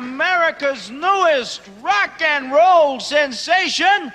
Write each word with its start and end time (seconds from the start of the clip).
America's 0.00 0.88
newest 0.88 1.60
rock 1.82 2.22
and 2.22 2.50
roll 2.50 2.98
sensation, 3.00 4.10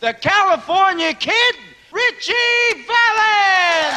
the 0.00 0.12
California 0.12 1.14
Kid, 1.14 1.54
Richie 1.92 2.34
Valens! 2.88 3.94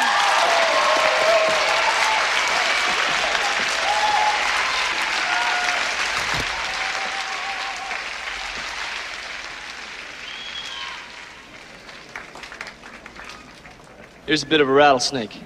Here's 14.28 14.44
a 14.44 14.46
bit 14.46 14.62
of 14.62 14.70
a 14.70 14.72
rattlesnake. 14.72 15.42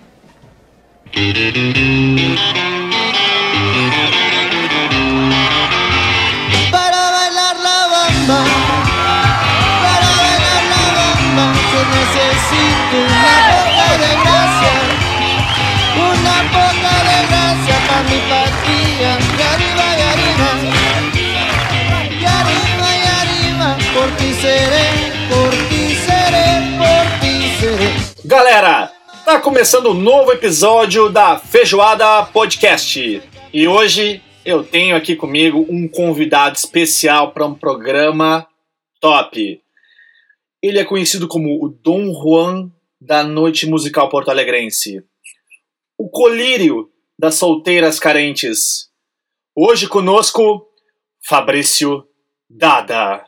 Una 12.94 13.34
poca 13.50 13.90
de 13.98 14.12
gracia, 14.22 14.76
una 15.98 16.38
poca 16.54 16.96
de 17.10 17.18
gracia 17.28 17.76
para 17.88 18.04
mi 18.04 18.20
patria, 18.30 19.12
y 19.20 19.42
arriba 19.42 19.86
y 19.96 20.02
arriba, 20.12 20.50
y 22.10 22.26
arriba 22.26 22.90
y 22.96 23.06
arriba, 23.22 23.78
por 23.94 24.10
ti 24.18 24.34
seré, 24.34 24.88
por 25.30 25.52
ti 25.70 25.96
seré, 25.96 26.48
por 26.78 27.06
ti 27.20 27.34
seré. 27.60 27.90
Galera, 28.24 28.92
tá 29.26 29.40
começando 29.40 29.90
um 29.90 29.94
novo 29.94 30.32
episódio 30.32 31.10
da 31.10 31.40
Feijoada 31.40 32.24
Podcast. 32.26 33.22
E 33.52 33.68
hoje 33.68 34.22
eu 34.46 34.64
tenho 34.64 34.96
aqui 34.96 35.16
comigo 35.16 35.66
um 35.70 35.88
convidado 35.88 36.56
especial 36.56 37.32
para 37.32 37.46
um 37.46 37.56
programa 37.56 38.48
top. 39.02 39.60
Ele 40.62 40.80
é 40.80 40.84
conhecido 40.84 41.28
como 41.28 41.64
o 41.64 41.70
Dom 41.70 42.12
Juan 42.12 42.72
da 43.06 43.24
noite 43.24 43.68
musical 43.68 44.10
porto-alegrense. 44.10 45.04
O 45.98 46.10
colírio 46.10 46.90
das 47.18 47.36
solteiras 47.36 48.00
carentes. 48.00 48.90
Hoje 49.56 49.88
conosco, 49.88 50.68
Fabrício 51.24 52.08
Dada. 52.50 53.26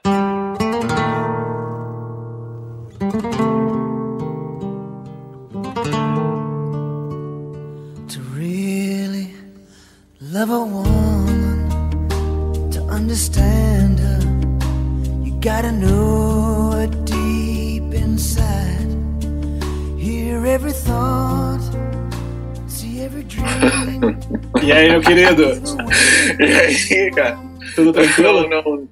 Aí, 24.78 24.89
meu 24.89 25.02
querido? 25.02 25.44
E 26.39 26.94
aí, 26.94 27.11
cara? 27.11 27.38
Tudo 27.75 27.92
tranquilo? 27.94 28.47
Não, 28.47 28.64
não, 28.64 28.89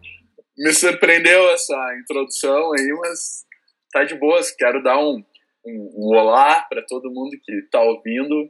me 0.58 0.74
surpreendeu 0.74 1.50
essa 1.52 1.76
introdução 2.02 2.74
aí, 2.74 2.88
mas 3.00 3.44
tá 3.92 4.04
de 4.04 4.16
boas. 4.16 4.52
Quero 4.52 4.82
dar 4.82 4.98
um, 4.98 5.24
um, 5.66 5.94
um 5.98 6.18
olá 6.18 6.62
para 6.62 6.82
todo 6.88 7.12
mundo 7.12 7.38
que 7.44 7.62
tá 7.72 7.82
ouvindo 7.82 8.50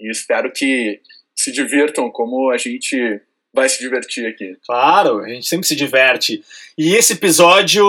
e 0.00 0.10
espero 0.10 0.50
que 0.52 1.00
se 1.34 1.52
divirtam 1.52 2.10
como 2.10 2.50
a 2.50 2.56
gente 2.56 3.20
vai 3.52 3.68
se 3.68 3.80
divertir 3.80 4.26
aqui. 4.26 4.56
Claro, 4.64 5.20
a 5.20 5.28
gente 5.28 5.46
sempre 5.46 5.66
se 5.66 5.76
diverte. 5.76 6.42
E 6.78 6.94
esse 6.94 7.12
episódio 7.12 7.84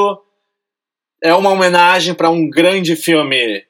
é 1.23 1.33
uma 1.33 1.51
homenagem 1.51 2.13
para 2.13 2.29
um 2.29 2.49
grande 2.49 2.95
filme, 2.95 3.63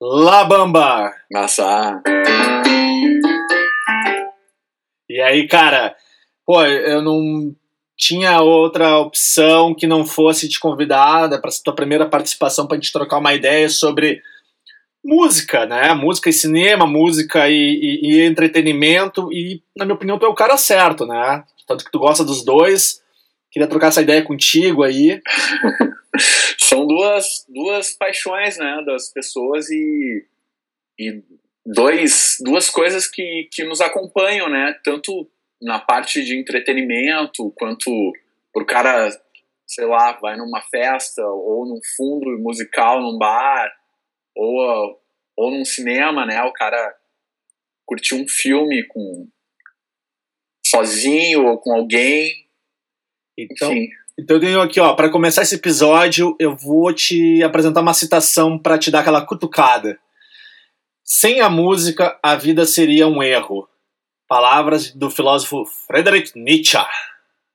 La 0.00 0.44
Bamba. 0.44 1.14
Massa! 1.32 2.02
E 5.10 5.20
aí, 5.20 5.48
cara, 5.48 5.96
pô, 6.46 6.64
eu 6.64 7.02
não 7.02 7.52
tinha 7.96 8.40
outra 8.40 8.96
opção 8.98 9.74
que 9.74 9.84
não 9.84 10.06
fosse 10.06 10.48
te 10.48 10.60
convidada 10.60 11.40
para 11.40 11.50
tua 11.64 11.74
primeira 11.74 12.08
participação 12.08 12.64
para 12.64 12.76
a 12.76 12.80
gente 12.80 12.92
trocar 12.92 13.18
uma 13.18 13.34
ideia 13.34 13.68
sobre 13.68 14.22
música, 15.04 15.66
né? 15.66 15.92
Música 15.94 16.30
e 16.30 16.32
cinema, 16.32 16.86
música 16.86 17.50
e, 17.50 17.54
e, 17.56 18.12
e 18.12 18.20
entretenimento. 18.24 19.32
E, 19.32 19.60
na 19.76 19.84
minha 19.84 19.96
opinião, 19.96 20.16
tu 20.16 20.26
é 20.26 20.28
o 20.28 20.34
cara 20.34 20.56
certo, 20.56 21.04
né? 21.04 21.42
Tanto 21.66 21.84
que 21.84 21.90
tu 21.90 21.98
gosta 21.98 22.24
dos 22.24 22.44
dois. 22.44 23.02
Queria 23.50 23.68
trocar 23.68 23.88
essa 23.88 24.02
ideia 24.02 24.22
contigo 24.22 24.84
aí. 24.84 25.20
São 26.56 26.86
duas, 26.86 27.44
duas 27.48 27.90
paixões, 27.94 28.58
né, 28.58 28.80
das 28.86 29.12
pessoas 29.12 29.68
e, 29.70 30.24
e 30.96 31.20
dois, 31.74 32.36
duas 32.40 32.68
coisas 32.68 33.06
que, 33.06 33.48
que 33.52 33.64
nos 33.64 33.80
acompanham, 33.80 34.48
né, 34.48 34.74
tanto 34.84 35.30
na 35.60 35.78
parte 35.78 36.24
de 36.24 36.38
entretenimento, 36.38 37.52
quanto 37.56 38.12
pro 38.52 38.64
cara, 38.64 39.10
sei 39.66 39.86
lá, 39.86 40.12
vai 40.12 40.36
numa 40.36 40.62
festa 40.62 41.22
ou 41.22 41.66
num 41.66 41.80
fundo 41.96 42.38
musical, 42.38 43.00
num 43.00 43.18
bar, 43.18 43.70
ou, 44.34 45.00
ou 45.36 45.50
num 45.50 45.64
cinema, 45.64 46.24
né, 46.26 46.42
o 46.42 46.52
cara 46.52 46.96
curtir 47.86 48.14
um 48.14 48.26
filme 48.26 48.86
com 48.86 49.28
sozinho 50.64 51.46
ou 51.46 51.58
com 51.58 51.72
alguém, 51.72 52.30
Então, 53.36 53.72
enfim. 53.72 53.88
Então 54.18 54.36
eu 54.36 54.40
tenho 54.40 54.60
aqui, 54.60 54.78
ó, 54.78 54.94
para 54.94 55.10
começar 55.10 55.42
esse 55.42 55.54
episódio, 55.54 56.36
eu 56.38 56.54
vou 56.54 56.92
te 56.92 57.42
apresentar 57.42 57.80
uma 57.80 57.94
citação 57.94 58.58
para 58.58 58.78
te 58.78 58.90
dar 58.90 59.00
aquela 59.00 59.24
cutucada. 59.24 59.98
Sem 61.12 61.40
a 61.40 61.50
música, 61.50 62.16
a 62.22 62.36
vida 62.36 62.64
seria 62.64 63.08
um 63.08 63.20
erro. 63.20 63.68
Palavras 64.28 64.92
do 64.92 65.10
filósofo 65.10 65.64
Friedrich 65.66 66.30
Nietzsche. 66.38 66.78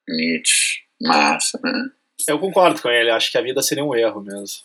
Nietzsche, 0.10 0.80
massa, 1.02 1.58
né? 1.64 1.86
Eu 2.28 2.38
concordo 2.38 2.82
com 2.82 2.90
ele, 2.90 3.10
acho 3.10 3.32
que 3.32 3.38
a 3.38 3.42
vida 3.42 3.62
seria 3.62 3.86
um 3.86 3.96
erro 3.96 4.20
mesmo. 4.20 4.58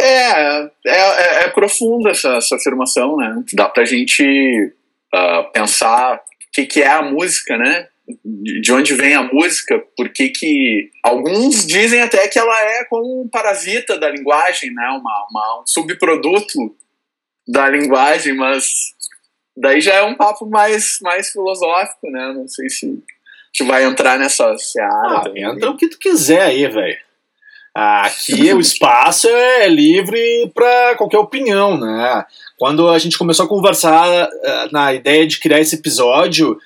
É, 0.00 0.60
é, 0.62 0.68
é, 0.86 1.44
é 1.46 1.48
profunda 1.50 2.10
essa, 2.10 2.36
essa 2.36 2.54
afirmação, 2.54 3.16
né? 3.16 3.42
Dá 3.54 3.68
pra 3.68 3.84
gente 3.84 4.72
ah, 5.12 5.50
pensar 5.52 6.18
o 6.18 6.20
que, 6.52 6.64
que 6.66 6.80
é 6.80 6.88
a 6.92 7.02
música, 7.02 7.56
né? 7.58 7.88
De 8.24 8.60
de 8.60 8.72
onde 8.72 8.94
vem 8.94 9.14
a 9.14 9.24
música, 9.24 9.82
porque 9.96 10.28
que 10.28 10.90
alguns 11.02 11.66
dizem 11.66 12.02
até 12.02 12.28
que 12.28 12.38
ela 12.38 12.56
é 12.56 12.84
como 12.84 13.22
um 13.22 13.28
parasita 13.28 13.98
da 13.98 14.08
linguagem, 14.08 14.72
né? 14.72 14.86
Uma, 14.90 15.26
uma- 15.28 15.62
um 15.62 15.66
subproduto 15.66 16.76
da 17.46 17.68
linguagem, 17.68 18.34
mas 18.34 18.94
daí 19.56 19.80
já 19.80 19.94
é 19.94 20.02
um 20.02 20.16
papo 20.16 20.46
mais, 20.46 20.98
mais 21.02 21.30
filosófico, 21.30 22.10
né? 22.10 22.32
Não 22.34 22.48
sei 22.48 22.68
se 22.68 23.02
gente 23.56 23.66
vai 23.66 23.84
entrar 23.84 24.18
nessa 24.18 24.56
seara. 24.58 25.18
Ah, 25.18 25.20
também. 25.20 25.42
entra 25.42 25.70
o 25.70 25.76
que 25.76 25.88
tu 25.88 25.98
quiser 25.98 26.42
aí, 26.42 26.68
velho. 26.68 26.98
Aqui 27.74 28.52
o 28.52 28.60
espaço 28.60 29.28
é 29.28 29.66
livre 29.66 30.50
para 30.54 30.96
qualquer 30.96 31.18
opinião, 31.18 31.78
né? 31.78 32.24
Quando 32.58 32.88
a 32.90 32.98
gente 32.98 33.16
começou 33.16 33.46
a 33.46 33.48
conversar 33.48 34.06
eh, 34.08 34.68
na 34.70 34.92
ideia 34.92 35.26
de 35.26 35.38
criar 35.38 35.60
esse 35.60 35.76
episódio, 35.76 36.58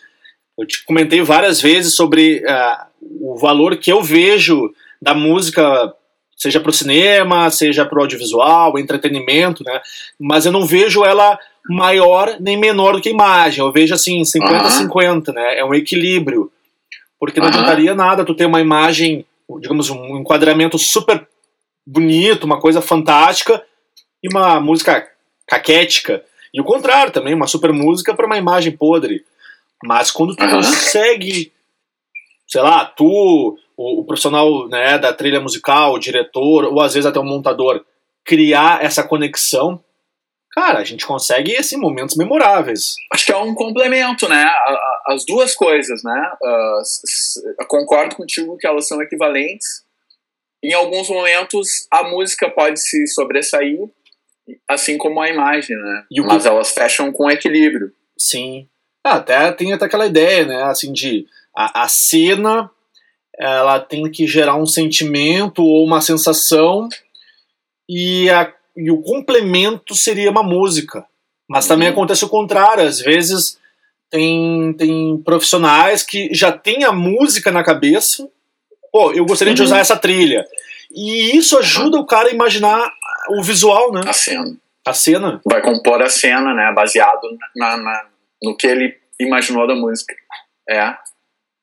eu 0.58 0.66
te 0.66 0.84
comentei 0.84 1.22
várias 1.22 1.60
vezes 1.60 1.94
sobre 1.94 2.44
ah, 2.46 2.88
o 3.20 3.36
valor 3.38 3.76
que 3.76 3.92
eu 3.92 4.02
vejo 4.02 4.72
da 5.00 5.14
música, 5.14 5.94
seja 6.40 6.58
para 6.58 6.70
o 6.70 6.72
cinema, 6.72 7.50
seja 7.50 7.84
para 7.84 7.98
o 7.98 8.00
audiovisual, 8.00 8.78
entretenimento, 8.78 9.62
né? 9.62 9.82
Mas 10.18 10.46
eu 10.46 10.52
não 10.52 10.64
vejo 10.64 11.04
ela 11.04 11.38
maior 11.68 12.38
nem 12.40 12.56
menor 12.56 12.94
do 12.94 13.02
que 13.02 13.10
a 13.10 13.12
imagem. 13.12 13.62
Eu 13.62 13.70
vejo 13.70 13.92
assim, 13.92 14.22
50-50, 14.22 15.34
né? 15.34 15.58
É 15.58 15.64
um 15.64 15.74
equilíbrio. 15.74 16.50
Porque 17.18 17.40
não 17.40 17.48
adiantaria 17.48 17.94
nada 17.94 18.24
tu 18.24 18.34
ter 18.34 18.46
uma 18.46 18.58
imagem, 18.58 19.26
digamos, 19.60 19.90
um 19.90 20.16
enquadramento 20.16 20.78
super 20.78 21.28
bonito, 21.86 22.44
uma 22.44 22.58
coisa 22.58 22.80
fantástica, 22.80 23.62
e 24.22 24.28
uma 24.28 24.58
música 24.58 25.06
caquética. 25.46 26.24
E 26.54 26.58
o 26.58 26.64
contrário 26.64 27.12
também, 27.12 27.34
uma 27.34 27.46
super 27.46 27.70
música 27.70 28.14
para 28.14 28.24
uma 28.24 28.38
imagem 28.38 28.74
podre. 28.74 29.26
Mas 29.84 30.10
quando 30.10 30.34
tu 30.34 30.42
Aham. 30.42 30.56
consegue, 30.56 31.52
sei 32.48 32.62
lá, 32.62 32.86
tu, 32.86 33.58
o, 33.80 34.00
o 34.00 34.04
profissional 34.04 34.68
né, 34.68 34.98
da 34.98 35.10
trilha 35.10 35.40
musical, 35.40 35.94
o 35.94 35.98
diretor, 35.98 36.64
ou 36.66 36.82
às 36.82 36.92
vezes 36.92 37.06
até 37.06 37.18
o 37.18 37.24
montador, 37.24 37.82
criar 38.22 38.84
essa 38.84 39.02
conexão, 39.02 39.82
cara, 40.52 40.80
a 40.80 40.84
gente 40.84 41.06
consegue 41.06 41.56
assim, 41.56 41.78
momentos 41.78 42.14
memoráveis. 42.14 42.94
Acho 43.10 43.24
que 43.24 43.32
é 43.32 43.36
um 43.38 43.54
complemento, 43.54 44.28
né? 44.28 44.52
As 45.06 45.24
duas 45.24 45.54
coisas, 45.54 46.02
né? 46.04 46.32
Eu 47.58 47.66
concordo 47.66 48.16
contigo 48.16 48.58
que 48.58 48.66
elas 48.66 48.86
são 48.86 49.00
equivalentes. 49.00 49.82
Em 50.62 50.74
alguns 50.74 51.08
momentos, 51.08 51.86
a 51.90 52.04
música 52.04 52.50
pode 52.50 52.78
se 52.78 53.06
sobressair, 53.06 53.78
assim 54.68 54.98
como 54.98 55.22
a 55.22 55.30
imagem, 55.30 55.74
né? 55.74 56.04
Mas 56.26 56.44
elas 56.44 56.70
fecham 56.70 57.10
com 57.10 57.30
equilíbrio. 57.30 57.90
Sim. 58.18 58.68
Ah, 59.02 59.14
até 59.14 59.50
tem 59.52 59.72
até 59.72 59.86
aquela 59.86 60.06
ideia, 60.06 60.44
né, 60.44 60.62
assim, 60.64 60.92
de 60.92 61.26
a, 61.56 61.84
a 61.84 61.88
cena 61.88 62.70
ela 63.40 63.80
tem 63.80 64.10
que 64.10 64.26
gerar 64.26 64.56
um 64.56 64.66
sentimento 64.66 65.62
ou 65.62 65.84
uma 65.84 66.00
sensação 66.00 66.88
e, 67.88 68.28
a, 68.30 68.52
e 68.76 68.90
o 68.90 69.00
complemento 69.00 69.94
seria 69.94 70.30
uma 70.30 70.42
música. 70.42 71.06
Mas 71.48 71.66
também 71.66 71.88
uhum. 71.88 71.94
acontece 71.94 72.24
o 72.24 72.28
contrário, 72.28 72.84
às 72.84 73.00
vezes 73.00 73.58
tem, 74.10 74.72
tem 74.74 75.16
profissionais 75.24 76.02
que 76.02 76.28
já 76.32 76.52
têm 76.52 76.84
a 76.84 76.92
música 76.92 77.50
na 77.50 77.64
cabeça, 77.64 78.28
pô, 78.92 79.12
eu 79.12 79.24
gostaria 79.24 79.52
uhum. 79.52 79.56
de 79.56 79.62
usar 79.62 79.78
essa 79.78 79.96
trilha. 79.96 80.44
E 80.92 81.36
isso 81.36 81.56
ajuda 81.58 81.98
o 81.98 82.06
cara 82.06 82.28
a 82.28 82.32
imaginar 82.32 82.92
o 83.30 83.42
visual, 83.42 83.92
né? 83.92 84.02
A 84.06 84.12
cena. 84.12 84.56
A 84.86 84.92
cena. 84.92 85.40
Vai 85.44 85.62
compor 85.62 86.02
a 86.02 86.08
cena, 86.08 86.52
né? 86.54 86.72
Baseado 86.74 87.20
na, 87.56 87.76
na 87.76 88.06
no 88.42 88.56
que 88.56 88.66
ele 88.66 88.96
imaginou 89.18 89.66
da 89.66 89.74
música. 89.74 90.14
É. 90.68 90.96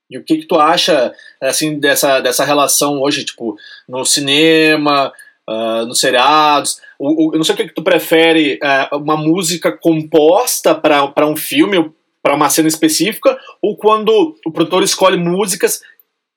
E 0.09 0.17
o 0.17 0.23
que, 0.23 0.37
que 0.37 0.45
tu 0.45 0.55
acha 0.55 1.13
assim 1.41 1.79
dessa, 1.79 2.19
dessa 2.19 2.45
relação 2.45 3.01
hoje, 3.01 3.25
tipo, 3.25 3.57
no 3.87 4.05
cinema, 4.05 5.11
uh, 5.47 5.85
nos 5.85 5.99
seriados? 5.99 6.79
O, 6.97 7.29
o, 7.29 7.33
eu 7.33 7.37
não 7.37 7.43
sei 7.43 7.55
o 7.55 7.57
que, 7.57 7.67
que 7.67 7.75
tu 7.75 7.83
prefere, 7.83 8.59
uh, 8.63 8.97
uma 8.97 9.17
música 9.17 9.71
composta 9.71 10.73
para 10.73 11.27
um 11.27 11.35
filme, 11.35 11.91
para 12.23 12.35
uma 12.35 12.49
cena 12.49 12.67
específica, 12.67 13.37
ou 13.61 13.75
quando 13.75 14.35
o 14.45 14.51
produtor 14.51 14.81
escolhe 14.83 15.17
músicas 15.17 15.81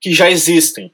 que 0.00 0.12
já 0.12 0.30
existem? 0.30 0.92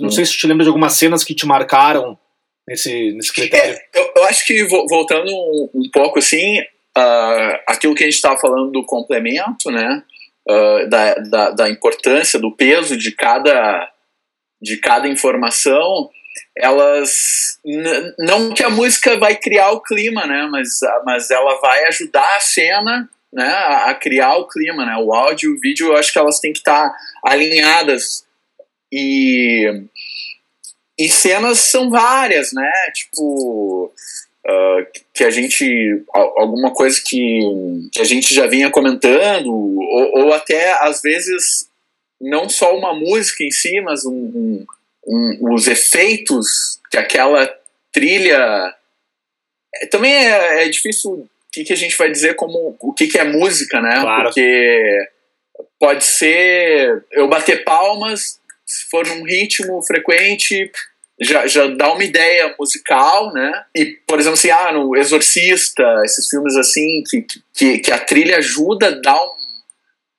Não 0.00 0.10
sei 0.10 0.24
se 0.24 0.32
tu 0.32 0.38
te 0.38 0.46
lembra 0.46 0.64
de 0.64 0.68
algumas 0.68 0.94
cenas 0.94 1.24
que 1.24 1.34
te 1.34 1.46
marcaram 1.46 2.18
nesse, 2.66 3.12
nesse 3.12 3.32
critério. 3.32 3.74
É, 3.74 3.98
eu, 3.98 4.12
eu, 4.16 4.24
acho 4.24 4.44
que, 4.46 4.64
voltando 4.64 5.30
um, 5.30 5.70
um 5.74 5.90
pouco 5.92 6.18
assim, 6.18 6.60
uh, 6.60 7.58
aquilo 7.66 7.94
que 7.94 8.04
a 8.04 8.06
gente 8.06 8.16
estava 8.16 8.38
falando 8.38 8.70
do 8.70 8.84
complemento, 8.84 9.70
né? 9.70 10.02
Uh, 10.48 10.88
da, 10.88 11.14
da, 11.14 11.50
da, 11.50 11.68
importância, 11.68 12.38
do 12.38 12.56
peso 12.56 12.96
de 12.96 13.12
cada, 13.12 13.92
de 14.62 14.78
cada 14.78 15.06
informação, 15.06 16.08
elas. 16.56 17.58
Não 18.18 18.54
que 18.54 18.62
a 18.62 18.70
música 18.70 19.18
vai 19.18 19.36
criar 19.36 19.72
o 19.72 19.82
clima, 19.82 20.26
né? 20.26 20.48
Mas, 20.50 20.80
mas 21.04 21.30
ela 21.30 21.60
vai 21.60 21.84
ajudar 21.84 22.36
a 22.36 22.40
cena 22.40 23.08
né, 23.32 23.46
a, 23.46 23.90
a 23.90 23.94
criar 23.94 24.36
o 24.36 24.48
clima, 24.48 24.84
né? 24.84 24.96
O 24.96 25.12
áudio 25.12 25.50
e 25.50 25.54
o 25.54 25.60
vídeo, 25.60 25.88
eu 25.88 25.96
acho 25.96 26.12
que 26.12 26.18
elas 26.18 26.40
têm 26.40 26.52
que 26.52 26.58
estar 26.58 26.94
alinhadas. 27.24 28.26
E, 28.90 29.84
e 30.98 31.08
cenas 31.08 31.58
são 31.58 31.90
várias, 31.90 32.52
né? 32.52 32.72
Tipo, 32.94 33.92
uh, 34.48 34.86
que 35.12 35.24
a 35.24 35.30
gente 35.30 36.02
alguma 36.14 36.72
coisa 36.72 37.00
que, 37.04 37.40
que 37.92 38.00
a 38.00 38.04
gente 38.04 38.34
já 38.34 38.46
vinha 38.46 38.70
comentando 38.70 39.48
ou, 39.48 40.20
ou, 40.20 40.32
até 40.32 40.72
às 40.82 41.02
vezes 41.02 41.68
não 42.20 42.48
só 42.48 42.76
uma 42.76 42.94
música 42.94 43.44
em 43.44 43.50
si 43.50 43.80
mas 43.80 44.04
um, 44.04 44.12
um, 44.12 44.66
um, 45.06 45.54
os 45.54 45.66
efeitos 45.66 46.80
que 46.90 46.96
aquela 46.96 47.46
trilha 47.92 48.74
é, 49.74 49.86
também 49.86 50.12
é, 50.12 50.64
é 50.64 50.68
difícil 50.68 51.10
o 51.12 51.28
que, 51.52 51.64
que, 51.64 51.72
a 51.72 51.76
gente 51.76 51.96
vai 51.96 52.10
dizer 52.10 52.34
como 52.34 52.76
o 52.80 52.92
que, 52.92 53.06
que 53.06 53.18
é 53.18 53.24
música 53.24 53.80
né 53.80 54.00
claro. 54.00 54.24
porque 54.24 55.08
pode 55.78 56.04
ser 56.04 57.04
eu 57.12 57.28
bater 57.28 57.64
palmas 57.64 58.40
se 58.66 58.88
for 58.90 59.06
num 59.06 59.22
ritmo 59.24 59.82
frequente 59.82 60.70
já, 61.20 61.46
já 61.46 61.66
dá 61.66 61.92
uma 61.92 62.04
ideia 62.04 62.54
musical, 62.58 63.32
né? 63.32 63.64
E, 63.74 63.86
por 64.06 64.20
exemplo, 64.20 64.38
assim, 64.38 64.50
ah, 64.50 64.72
no 64.72 64.96
Exorcista, 64.96 65.84
esses 66.04 66.28
filmes 66.28 66.56
assim, 66.56 67.02
que, 67.08 67.26
que, 67.52 67.78
que 67.78 67.92
a 67.92 67.98
trilha 67.98 68.38
ajuda 68.38 68.88
a 68.88 68.90
dar 68.90 69.20
um, 69.20 69.34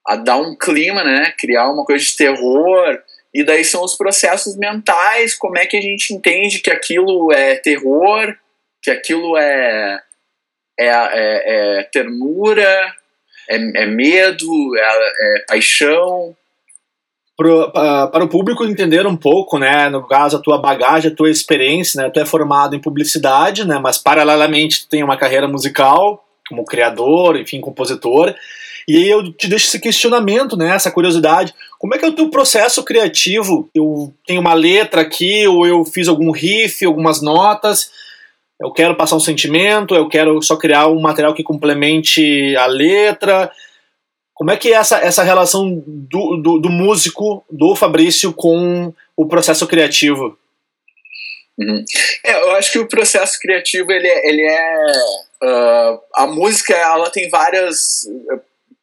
a 0.07 0.16
dar 0.18 0.38
um 0.38 0.56
clima, 0.57 1.04
né? 1.04 1.34
Criar 1.38 1.69
uma 1.72 1.86
coisa 1.86 2.04
de 2.04 2.16
terror. 2.16 3.00
E 3.34 3.44
daí 3.44 3.63
são 3.63 3.84
os 3.84 3.96
processos 3.96 4.57
mentais, 4.57 5.36
como 5.36 5.57
é 5.57 5.66
que 5.66 5.78
a 5.78 5.81
gente 5.81 6.13
entende 6.13 6.60
que 6.60 6.72
aquilo 6.72 7.31
é 7.31 7.56
terror, 7.56 8.36
que 8.81 8.92
aquilo 8.92 9.38
é, 9.38 10.01
é, 10.78 10.88
é, 10.88 11.80
é 11.80 11.84
ternura, 11.84 12.94
é, 13.50 13.56
é 13.56 13.86
medo, 13.86 14.78
é, 14.78 14.81
é 15.38 15.46
paixão 15.48 16.36
pro, 17.39 17.71
para 17.71 18.21
o 18.21 18.27
público 18.27 18.65
entender 18.65 19.07
um 19.07 19.15
pouco, 19.15 19.57
né, 19.57 19.88
no 19.88 20.06
caso 20.06 20.36
a 20.36 20.41
tua 20.41 20.57
bagagem, 20.57 21.09
a 21.09 21.15
tua 21.15 21.30
experiência, 21.30 22.03
né, 22.03 22.09
tu 22.09 22.19
é 22.19 22.25
formado 22.25 22.75
em 22.75 22.81
publicidade, 22.81 23.65
né, 23.65 23.80
mas 23.81 23.97
paralelamente 23.97 24.81
tu 24.81 24.89
tem 24.89 25.01
uma 25.01 25.15
carreira 25.15 25.47
musical 25.47 26.21
como 26.50 26.65
criador, 26.65 27.39
enfim, 27.39 27.62
compositor, 27.62 28.36
e 28.86 28.97
aí 28.97 29.09
eu 29.09 29.31
te 29.31 29.47
deixo 29.47 29.68
esse 29.68 29.80
questionamento, 29.80 30.57
né, 30.57 30.75
essa 30.75 30.91
curiosidade, 30.91 31.56
como 31.77 31.95
é 31.95 31.97
que 31.97 32.03
é 32.03 32.09
o 32.09 32.15
teu 32.15 32.30
processo 32.30 32.83
criativo? 32.83 33.69
Eu 33.74 34.13
tenho 34.27 34.41
uma 34.41 34.53
letra 34.53 35.00
aqui, 35.00 35.47
ou 35.47 35.65
eu 35.65 35.86
fiz 35.86 36.09
algum 36.09 36.31
riff, 36.31 36.83
algumas 36.83 37.21
notas, 37.21 37.89
eu 38.59 38.69
quero 38.69 38.95
passar 38.95 39.15
um 39.15 39.21
sentimento, 39.21 39.95
eu 39.95 40.09
quero 40.09 40.41
só 40.41 40.57
criar 40.57 40.88
um 40.88 41.00
material 41.00 41.33
que 41.33 41.44
complemente 41.44 42.53
a 42.57 42.65
letra, 42.65 43.50
como 44.39 44.51
é 44.51 44.56
que 44.56 44.69
é 44.69 44.77
essa, 44.77 45.00
essa 45.00 45.21
relação 45.21 45.83
do, 45.86 46.38
do, 46.38 46.59
do 46.59 46.69
músico, 46.69 47.44
do 47.51 47.75
Fabrício, 47.75 48.31
com 48.31 48.94
o 49.13 49.27
processo 49.27 49.68
criativo? 49.68 50.39
Uhum. 51.57 51.83
É, 52.24 52.41
eu 52.41 52.51
acho 52.51 52.71
que 52.71 52.80
o 52.80 52.88
processo 52.88 53.38
criativo 53.38 53.91
ele, 53.91 54.07
é, 54.07 54.30
ele 54.30 54.41
é 54.44 54.86
uh, 55.44 56.00
a 56.15 56.25
música 56.25 56.74
ela 56.74 57.09
tem 57.09 57.27
várias 57.27 58.07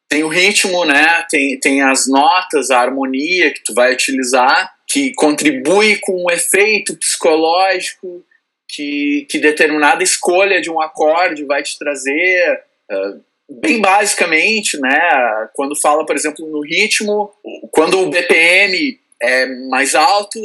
tem 0.07 0.23
o 0.23 0.27
ritmo 0.27 0.85
né 0.85 1.25
tem, 1.27 1.59
tem 1.59 1.81
as 1.81 2.05
notas 2.05 2.69
a 2.69 2.79
harmonia 2.79 3.51
que 3.51 3.63
tu 3.63 3.73
vai 3.73 3.91
utilizar 3.91 4.75
que 4.87 5.11
contribui 5.15 5.97
com 5.97 6.23
um 6.23 6.31
efeito 6.31 6.95
psicológico 6.95 8.23
que, 8.69 9.25
que 9.27 9.39
determinada 9.39 10.03
escolha 10.03 10.61
de 10.61 10.69
um 10.69 10.79
acorde 10.79 11.45
vai 11.45 11.63
te 11.63 11.79
trazer 11.79 12.61
uh, 12.91 13.26
bem 13.49 13.79
basicamente, 13.79 14.77
né, 14.79 15.49
quando 15.53 15.79
fala, 15.79 16.05
por 16.05 16.15
exemplo, 16.15 16.45
no 16.47 16.61
ritmo, 16.61 17.31
quando 17.71 17.99
o 17.99 18.09
BPM 18.09 18.99
é 19.21 19.45
mais 19.69 19.95
alto, 19.95 20.39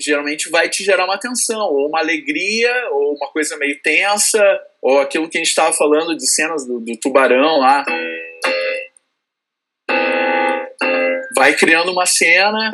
geralmente 0.00 0.50
vai 0.50 0.68
te 0.68 0.84
gerar 0.84 1.04
uma 1.04 1.18
tensão, 1.18 1.60
ou 1.60 1.88
uma 1.88 2.00
alegria, 2.00 2.72
ou 2.90 3.14
uma 3.14 3.28
coisa 3.28 3.56
meio 3.56 3.80
tensa, 3.80 4.42
ou 4.82 5.00
aquilo 5.00 5.28
que 5.28 5.38
a 5.38 5.40
gente 5.40 5.48
estava 5.48 5.72
falando 5.72 6.16
de 6.16 6.26
cenas 6.26 6.66
do, 6.66 6.80
do 6.80 6.96
tubarão 6.98 7.58
lá. 7.58 7.84
Vai 11.36 11.56
criando 11.56 11.90
uma 11.90 12.06
cena 12.06 12.70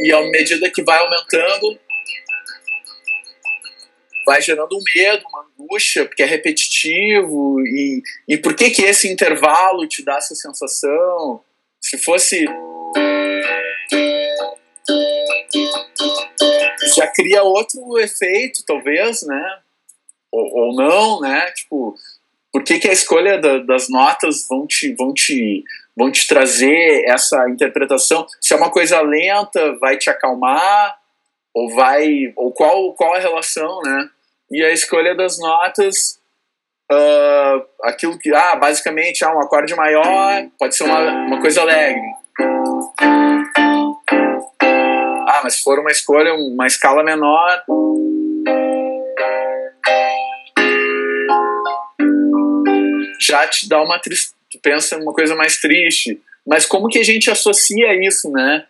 e 0.00 0.12
à 0.12 0.20
medida 0.30 0.70
que 0.70 0.82
vai 0.82 0.98
aumentando, 0.98 1.78
vai 4.26 4.42
gerando 4.42 4.76
um 4.76 4.82
medo, 4.94 5.24
uma 5.28 5.46
angústia, 5.46 6.04
porque 6.04 6.24
é 6.24 6.26
repetitivo, 6.26 7.60
e, 7.60 8.02
e 8.28 8.36
por 8.36 8.54
que 8.54 8.70
que 8.70 8.82
esse 8.82 9.10
intervalo 9.10 9.86
te 9.86 10.04
dá 10.04 10.16
essa 10.16 10.34
sensação? 10.34 11.40
Se 11.80 11.96
fosse... 11.96 12.44
Já 16.96 17.06
cria 17.08 17.42
outro 17.42 17.98
efeito, 17.98 18.64
talvez, 18.66 19.22
né? 19.22 19.58
Ou, 20.32 20.44
ou 20.54 20.74
não, 20.74 21.20
né? 21.20 21.50
Tipo, 21.52 21.94
por 22.52 22.64
que, 22.64 22.78
que 22.78 22.88
a 22.88 22.92
escolha 22.92 23.38
da, 23.38 23.58
das 23.58 23.88
notas 23.88 24.46
vão 24.48 24.66
te, 24.66 24.94
vão, 24.94 25.12
te, 25.12 25.62
vão 25.96 26.10
te 26.10 26.26
trazer 26.26 27.04
essa 27.06 27.48
interpretação? 27.50 28.26
Se 28.40 28.54
é 28.54 28.56
uma 28.56 28.70
coisa 28.70 29.00
lenta, 29.02 29.76
vai 29.78 29.96
te 29.96 30.10
acalmar? 30.10 30.98
Ou 31.54 31.74
vai. 31.74 32.32
Ou 32.34 32.52
qual, 32.52 32.92
qual 32.94 33.14
a 33.14 33.18
relação, 33.18 33.82
né? 33.82 34.10
E 34.50 34.62
a 34.64 34.72
escolha 34.72 35.14
das 35.14 35.38
notas, 35.38 36.20
uh, 36.90 37.64
aquilo 37.82 38.18
que, 38.18 38.32
ah, 38.34 38.56
basicamente, 38.56 39.24
ah, 39.24 39.34
um 39.34 39.40
acorde 39.40 39.74
maior, 39.74 40.46
pode 40.58 40.76
ser 40.76 40.84
uma, 40.84 41.00
uma 41.26 41.40
coisa 41.40 41.62
alegre. 41.62 42.00
Ah, 45.28 45.40
mas 45.42 45.54
se 45.54 45.62
for 45.62 45.78
uma 45.78 45.90
escolha, 45.90 46.34
uma 46.34 46.66
escala 46.66 47.02
menor, 47.02 47.64
já 53.20 53.46
te 53.48 53.68
dá 53.68 53.82
uma 53.82 53.98
tristeza, 53.98 54.34
tu 54.50 54.58
pensa 54.60 54.96
uma 54.96 55.12
coisa 55.12 55.34
mais 55.34 55.60
triste. 55.60 56.20
Mas 56.46 56.64
como 56.64 56.88
que 56.88 56.98
a 56.98 57.04
gente 57.04 57.28
associa 57.28 57.92
isso, 58.06 58.30
né? 58.30 58.64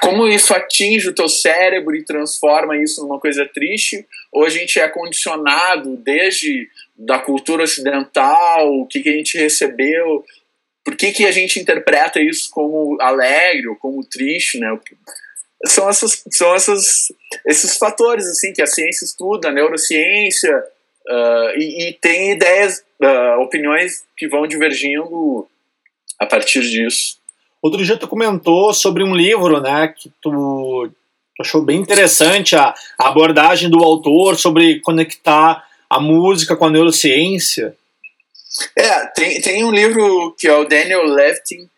Como 0.00 0.28
isso 0.28 0.54
atinge 0.54 1.08
o 1.08 1.14
teu 1.14 1.28
cérebro 1.28 1.94
e 1.94 2.04
transforma 2.04 2.76
isso 2.76 3.02
numa 3.02 3.18
coisa 3.18 3.44
triste, 3.46 4.06
ou 4.30 4.44
a 4.44 4.48
gente 4.48 4.78
é 4.78 4.88
condicionado 4.88 5.96
desde 5.96 6.68
da 6.96 7.18
cultura 7.18 7.64
ocidental, 7.64 8.72
o 8.72 8.86
que, 8.86 9.00
que 9.00 9.08
a 9.08 9.12
gente 9.12 9.38
recebeu, 9.38 10.24
por 10.84 10.96
que, 10.96 11.12
que 11.12 11.24
a 11.24 11.32
gente 11.32 11.60
interpreta 11.60 12.20
isso 12.20 12.50
como 12.50 12.96
alegre 13.00 13.68
ou 13.68 13.76
como 13.76 14.04
triste, 14.04 14.58
né? 14.58 14.76
São, 15.64 15.88
essas, 15.88 16.24
são 16.30 16.54
essas, 16.54 17.12
esses 17.46 17.76
fatores 17.78 18.26
assim 18.26 18.52
que 18.52 18.62
a 18.62 18.66
ciência 18.66 19.04
estuda, 19.04 19.48
a 19.48 19.52
neurociência, 19.52 20.56
uh, 21.08 21.56
e, 21.56 21.88
e, 21.88 21.92
tem 21.94 22.32
ideias, 22.32 22.84
uh, 23.00 23.40
opiniões 23.40 24.04
que 24.16 24.26
vão 24.26 24.46
divergindo 24.46 25.48
a 26.18 26.26
partir 26.26 26.62
disso. 26.62 27.21
Outro 27.62 27.84
dia 27.84 27.96
tu 27.96 28.08
comentou 28.08 28.74
sobre 28.74 29.04
um 29.04 29.14
livro, 29.14 29.60
né, 29.60 29.94
que 29.96 30.10
tu, 30.20 30.90
tu 31.36 31.40
achou 31.40 31.62
bem 31.62 31.78
interessante 31.78 32.56
a, 32.56 32.74
a, 32.98 33.08
abordagem 33.08 33.70
do 33.70 33.78
autor 33.78 34.36
sobre 34.36 34.80
conectar 34.80 35.64
a 35.88 36.00
música 36.00 36.56
com 36.56 36.66
a 36.66 36.70
neurociência. 36.70 37.76
É, 38.76 39.06
tem, 39.14 39.40
tem 39.40 39.64
um 39.64 39.70
livro 39.70 40.34
que 40.36 40.48
é 40.48 40.54
o 40.54 40.64
Daniel 40.64 41.04
Levtin, 41.04 41.70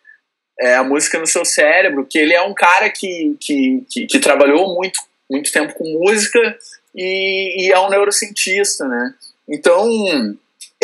é, 0.59 0.77
A 0.77 0.85
Música 0.85 1.19
no 1.19 1.27
Seu 1.27 1.45
Cérebro, 1.45 2.07
que 2.09 2.19
ele 2.19 2.33
é 2.33 2.41
um 2.41 2.55
cara 2.55 2.89
que, 2.89 3.37
que, 3.39 3.85
que, 3.91 4.07
que 4.07 4.19
trabalhou 4.19 4.75
muito, 4.75 5.01
muito 5.31 5.53
tempo 5.53 5.75
com 5.75 5.85
música 5.85 6.57
e, 6.95 7.67
e 7.67 7.73
é 7.73 7.79
um 7.79 7.91
neurocientista, 7.91 8.87
né? 8.87 9.15
Então, 9.49 9.87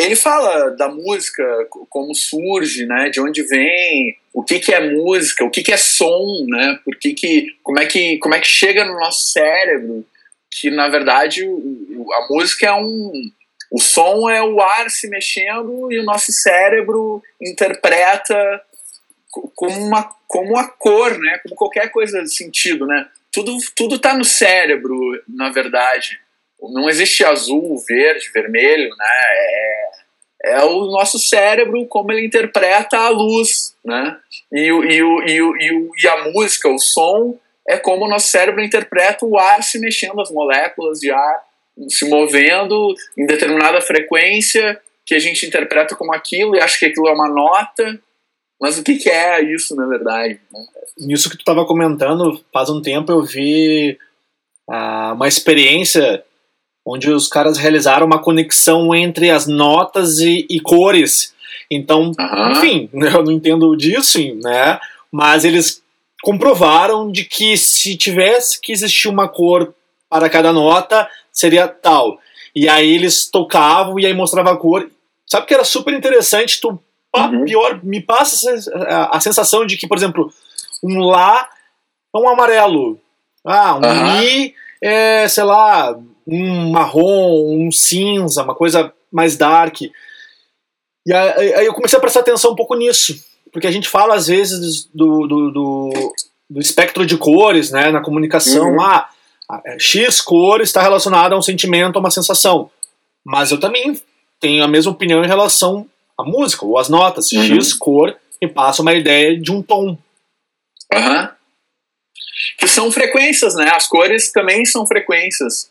ele 0.01 0.15
fala 0.15 0.71
da 0.71 0.87
música, 0.89 1.43
como 1.89 2.15
surge, 2.15 2.85
né, 2.85 3.09
de 3.09 3.19
onde 3.19 3.43
vem, 3.43 4.17
o 4.33 4.43
que, 4.43 4.59
que 4.59 4.73
é 4.73 4.79
música, 4.79 5.43
o 5.43 5.49
que, 5.49 5.61
que 5.61 5.71
é 5.71 5.77
som, 5.77 6.45
né, 6.47 6.79
por 6.83 6.95
que 6.97 7.13
que, 7.13 7.55
como, 7.61 7.79
é 7.79 7.85
que, 7.85 8.17
como 8.17 8.35
é 8.35 8.39
que 8.39 8.47
chega 8.47 8.85
no 8.85 8.99
nosso 8.99 9.31
cérebro, 9.31 10.05
que 10.49 10.69
na 10.69 10.87
verdade 10.89 11.43
a 11.43 12.27
música 12.29 12.67
é 12.67 12.73
um. 12.73 13.11
O 13.71 13.79
som 13.79 14.29
é 14.29 14.43
o 14.43 14.59
ar 14.59 14.89
se 14.89 15.07
mexendo 15.07 15.89
e 15.93 15.99
o 15.99 16.03
nosso 16.03 16.29
cérebro 16.33 17.23
interpreta 17.41 18.61
como 19.55 19.79
uma, 19.79 20.03
como 20.27 20.57
a 20.57 20.67
cor, 20.67 21.17
né, 21.17 21.39
como 21.41 21.55
qualquer 21.55 21.89
coisa 21.89 22.21
de 22.21 22.33
sentido, 22.33 22.85
né. 22.85 23.07
Tudo, 23.31 23.57
tudo 23.75 23.97
tá 23.97 24.13
no 24.13 24.25
cérebro, 24.25 24.97
na 25.27 25.49
verdade 25.49 26.19
não 26.61 26.89
existe 26.89 27.23
azul, 27.23 27.77
verde, 27.87 28.31
vermelho, 28.33 28.89
né? 28.89 29.15
É, 30.43 30.53
é 30.53 30.63
o 30.63 30.85
nosso 30.87 31.19
cérebro 31.19 31.85
como 31.87 32.11
ele 32.11 32.25
interpreta 32.25 32.97
a 32.97 33.09
luz, 33.09 33.75
né? 33.83 34.17
E, 34.51 34.71
o, 34.71 34.83
e, 34.83 35.03
o, 35.03 35.23
e, 35.23 35.41
o, 35.41 35.55
e, 35.55 35.89
e 36.03 36.07
a 36.07 36.29
música, 36.29 36.69
o 36.69 36.79
som, 36.79 37.37
é 37.67 37.77
como 37.77 38.05
o 38.05 38.09
nosso 38.09 38.27
cérebro 38.27 38.63
interpreta 38.63 39.25
o 39.25 39.37
ar 39.37 39.63
se 39.63 39.79
mexendo, 39.79 40.19
as 40.19 40.31
moléculas 40.31 40.99
de 40.99 41.11
ar 41.11 41.43
se 41.89 42.07
movendo 42.07 42.93
em 43.17 43.25
determinada 43.25 43.81
frequência 43.81 44.79
que 45.05 45.15
a 45.15 45.19
gente 45.19 45.45
interpreta 45.45 45.95
como 45.95 46.13
aquilo 46.13 46.55
e 46.55 46.59
acha 46.59 46.77
que 46.77 46.85
aquilo 46.85 47.07
é 47.07 47.13
uma 47.13 47.29
nota. 47.29 47.99
Mas 48.59 48.77
o 48.77 48.83
que, 48.83 48.97
que 48.97 49.09
é 49.09 49.41
isso, 49.41 49.75
na 49.75 49.87
verdade? 49.87 50.39
Né? 50.51 50.65
Nisso 50.99 51.29
que 51.29 51.37
tu 51.37 51.41
estava 51.41 51.65
comentando, 51.65 52.43
faz 52.53 52.69
um 52.69 52.81
tempo 52.81 53.11
eu 53.11 53.23
vi 53.23 53.97
ah, 54.69 55.13
uma 55.15 55.27
experiência 55.27 56.23
onde 56.85 57.09
os 57.11 57.27
caras 57.27 57.57
realizaram 57.57 58.05
uma 58.05 58.21
conexão 58.21 58.93
entre 58.93 59.29
as 59.29 59.47
notas 59.47 60.19
e, 60.19 60.45
e 60.49 60.59
cores. 60.59 61.33
Então, 61.69 62.11
uhum. 62.19 62.51
enfim, 62.51 62.89
eu 62.93 63.23
não 63.23 63.31
entendo 63.31 63.75
disso, 63.75 64.19
né? 64.43 64.79
Mas 65.11 65.45
eles 65.45 65.81
comprovaram 66.23 67.11
de 67.11 67.23
que 67.23 67.57
se 67.57 67.95
tivesse 67.95 68.59
que 68.59 68.71
existir 68.71 69.07
uma 69.07 69.27
cor 69.27 69.73
para 70.09 70.29
cada 70.29 70.51
nota, 70.51 71.07
seria 71.31 71.67
tal. 71.67 72.19
E 72.55 72.67
aí 72.67 72.93
eles 72.93 73.29
tocavam 73.29 73.99
e 73.99 74.05
aí 74.05 74.13
mostrava 74.13 74.51
a 74.51 74.57
cor. 74.57 74.89
Sabe 75.25 75.45
que 75.45 75.53
era 75.53 75.63
super 75.63 75.93
interessante? 75.93 76.59
Tu, 76.59 76.79
uhum. 77.15 77.45
pior, 77.45 77.79
me 77.83 78.01
passa 78.01 78.53
a, 78.73 79.17
a 79.17 79.19
sensação 79.19 79.65
de 79.65 79.77
que, 79.77 79.87
por 79.87 79.97
exemplo, 79.97 80.31
um 80.83 80.99
Lá 80.99 81.47
é 82.13 82.19
um 82.19 82.27
amarelo. 82.27 82.99
Ah, 83.45 83.75
um 83.75 83.79
uhum. 83.79 84.19
Mi 84.19 84.53
é, 84.81 85.27
sei 85.27 85.43
lá, 85.43 85.95
um 86.27 86.69
marrom, 86.69 87.67
um 87.67 87.71
cinza, 87.71 88.43
uma 88.43 88.55
coisa 88.55 88.93
mais 89.11 89.35
dark. 89.37 89.81
E 89.81 91.13
aí 91.13 91.65
eu 91.65 91.73
comecei 91.73 91.97
a 91.97 92.01
prestar 92.01 92.19
atenção 92.19 92.51
um 92.51 92.55
pouco 92.55 92.75
nisso, 92.75 93.23
porque 93.51 93.67
a 93.67 93.71
gente 93.71 93.87
fala 93.87 94.15
às 94.15 94.27
vezes 94.27 94.85
do, 94.93 95.27
do, 95.27 95.51
do, 95.51 96.13
do 96.49 96.59
espectro 96.59 97.05
de 97.05 97.17
cores, 97.17 97.71
né, 97.71 97.91
na 97.91 98.01
comunicação. 98.01 98.73
Uhum. 98.73 98.81
Ah, 98.81 99.09
é, 99.65 99.79
X 99.79 100.21
cor 100.21 100.61
está 100.61 100.81
relacionada 100.81 101.33
a 101.33 101.37
um 101.37 101.41
sentimento, 101.41 101.97
a 101.97 101.99
uma 101.99 102.11
sensação. 102.11 102.69
Mas 103.25 103.51
eu 103.51 103.59
também 103.59 103.99
tenho 104.39 104.63
a 104.63 104.67
mesma 104.67 104.91
opinião 104.91 105.23
em 105.23 105.27
relação 105.27 105.87
à 106.17 106.23
música, 106.23 106.65
ou 106.65 106.77
às 106.77 106.87
notas. 106.89 107.31
Uhum. 107.31 107.43
X 107.43 107.73
cor 107.73 108.15
me 108.41 108.47
passa 108.47 108.81
uma 108.81 108.93
ideia 108.93 109.39
de 109.39 109.51
um 109.51 109.61
tom. 109.61 109.97
Uhum. 110.93 111.29
Que 112.57 112.67
são 112.67 112.91
frequências, 112.91 113.55
né? 113.55 113.71
As 113.73 113.87
cores 113.87 114.31
também 114.31 114.65
são 114.65 114.85
frequências 114.85 115.70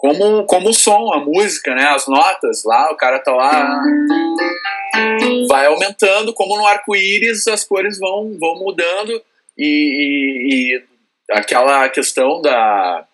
como, 0.00 0.46
como 0.46 0.70
o 0.70 0.74
som, 0.74 1.12
a 1.12 1.20
música, 1.20 1.74
né? 1.74 1.84
As 1.88 2.06
notas 2.06 2.64
lá, 2.64 2.90
o 2.90 2.96
cara 2.96 3.18
tá 3.18 3.32
lá. 3.34 3.82
Vai 5.46 5.66
aumentando, 5.66 6.32
como 6.32 6.56
no 6.56 6.66
arco-íris 6.66 7.46
as 7.46 7.64
cores 7.64 7.98
vão, 7.98 8.34
vão 8.40 8.54
mudando 8.54 9.22
e, 9.58 9.66
e, 9.66 10.74
e 10.74 10.82
aquela 11.30 11.86
questão 11.90 12.40
da, 12.40 13.06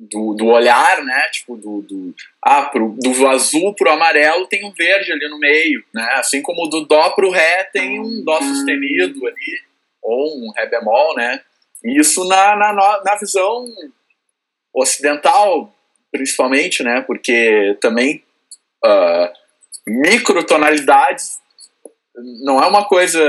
do, 0.00 0.32
do, 0.32 0.46
olhar, 0.46 1.04
né? 1.04 1.28
Tipo, 1.32 1.54
do, 1.54 1.82
do, 1.82 2.14
ah, 2.42 2.62
pro, 2.62 2.96
do 2.98 3.28
azul 3.28 3.74
pro 3.74 3.90
amarelo 3.90 4.46
tem 4.46 4.64
um 4.64 4.72
verde 4.72 5.12
ali 5.12 5.28
no 5.28 5.38
meio, 5.38 5.84
né? 5.92 6.14
Assim 6.14 6.40
como 6.40 6.66
do 6.66 6.86
dó 6.86 7.10
pro 7.10 7.30
ré 7.30 7.64
tem 7.64 8.00
um 8.00 8.24
dó 8.24 8.40
sustenido 8.40 9.26
ali, 9.26 9.60
ou 10.00 10.46
um 10.46 10.50
ré 10.56 10.64
bemol, 10.64 11.14
né? 11.14 11.42
Isso 11.84 12.26
na, 12.26 12.56
na, 12.56 12.72
na 12.72 13.16
visão 13.16 13.66
ocidental 14.72 15.70
principalmente, 16.12 16.82
né? 16.82 17.00
Porque 17.00 17.76
também 17.80 18.22
uh, 18.84 19.28
microtonalidades 19.86 21.40
não 22.44 22.62
é 22.62 22.66
uma 22.66 22.84
coisa 22.86 23.20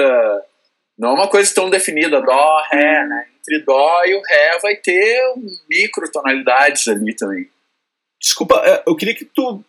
não 0.97 1.09
é 1.09 1.13
uma 1.13 1.27
coisa 1.27 1.51
tão 1.53 1.69
definida 1.69 2.21
dó 2.21 2.61
ré, 2.71 3.07
né? 3.07 3.25
Entre 3.39 3.63
dó 3.65 4.03
e 4.05 4.15
o 4.15 4.21
ré 4.21 4.59
vai 4.61 4.75
ter 4.75 5.19
microtonalidades 5.69 6.87
ali 6.87 7.15
também. 7.15 7.49
Desculpa, 8.21 8.61
é, 8.65 8.83
eu 8.85 8.95
queria 8.95 9.15
que 9.15 9.25
tu 9.25 9.63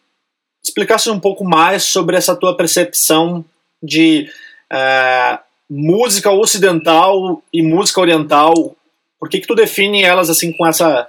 explicasse 0.63 1.11
um 1.11 1.19
pouco 1.21 1.45
mais 1.45 1.85
sobre 1.85 2.17
essa 2.17 2.37
tua 2.37 2.57
percepção 2.57 3.45
de 3.83 4.31
uh, 4.73 5.39
música 5.69 6.31
ocidental 6.31 7.43
e 7.53 7.63
música 7.63 8.01
oriental. 8.01 8.77
Por 9.19 9.29
que 9.29 9.41
que 9.41 9.47
tu 9.47 9.55
define 9.55 10.03
elas 10.03 10.31
assim 10.31 10.53
com 10.53 10.67
essa 10.67 11.09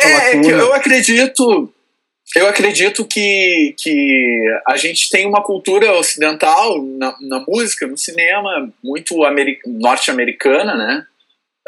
é, 0.00 0.36
é 0.36 0.52
eu 0.52 0.72
acredito 0.72 1.72
eu 2.34 2.48
acredito 2.48 3.04
que, 3.04 3.74
que 3.78 4.40
a 4.66 4.76
gente 4.76 5.10
tem 5.10 5.26
uma 5.26 5.42
cultura 5.42 5.92
ocidental 5.92 6.82
na, 6.82 7.14
na 7.20 7.44
música, 7.46 7.86
no 7.86 7.98
cinema, 7.98 8.72
muito 8.82 9.16
norte-americana, 9.66 10.74
né? 10.74 11.06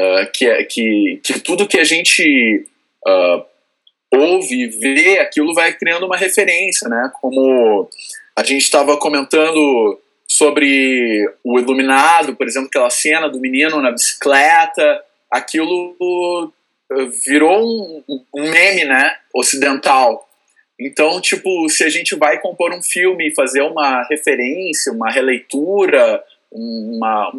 Uh, 0.01 0.33
que, 0.33 0.47
é, 0.47 0.65
que, 0.65 1.21
que 1.23 1.39
tudo 1.39 1.69
que 1.69 1.79
a 1.79 1.85
gente 1.85 2.67
uh, 3.07 3.45
ouve 4.11 4.63
e 4.63 4.67
vê, 4.67 5.19
aquilo 5.19 5.55
vai 5.55 5.73
criando 5.73 6.07
uma 6.07 6.17
referência, 6.17 6.89
né? 6.89 7.13
Como 7.21 7.89
a 8.35 8.43
gente 8.43 8.63
estava 8.63 8.97
comentando 8.97 10.01
sobre 10.27 11.31
o 11.45 11.59
Iluminado, 11.59 12.35
por 12.35 12.47
exemplo, 12.47 12.69
aquela 12.69 12.91
cena 12.91 13.29
do 13.29 13.39
menino 13.39 13.83
na 13.83 13.93
bicicleta, 13.93 15.01
aquilo 15.31 15.95
virou 17.27 17.63
um, 17.63 18.25
um 18.35 18.51
meme, 18.51 18.85
né, 18.85 19.17
ocidental. 19.35 20.29
Então, 20.79 21.21
tipo, 21.21 21.69
se 21.69 21.85
a 21.85 21.89
gente 21.89 22.17
vai 22.17 22.41
compor 22.41 22.73
um 22.73 22.83
filme 22.83 23.35
fazer 23.35 23.63
uma 23.63 24.03
referência, 24.09 24.93
uma 24.93 25.11
releitura, 25.11 26.23
uma 26.51 27.33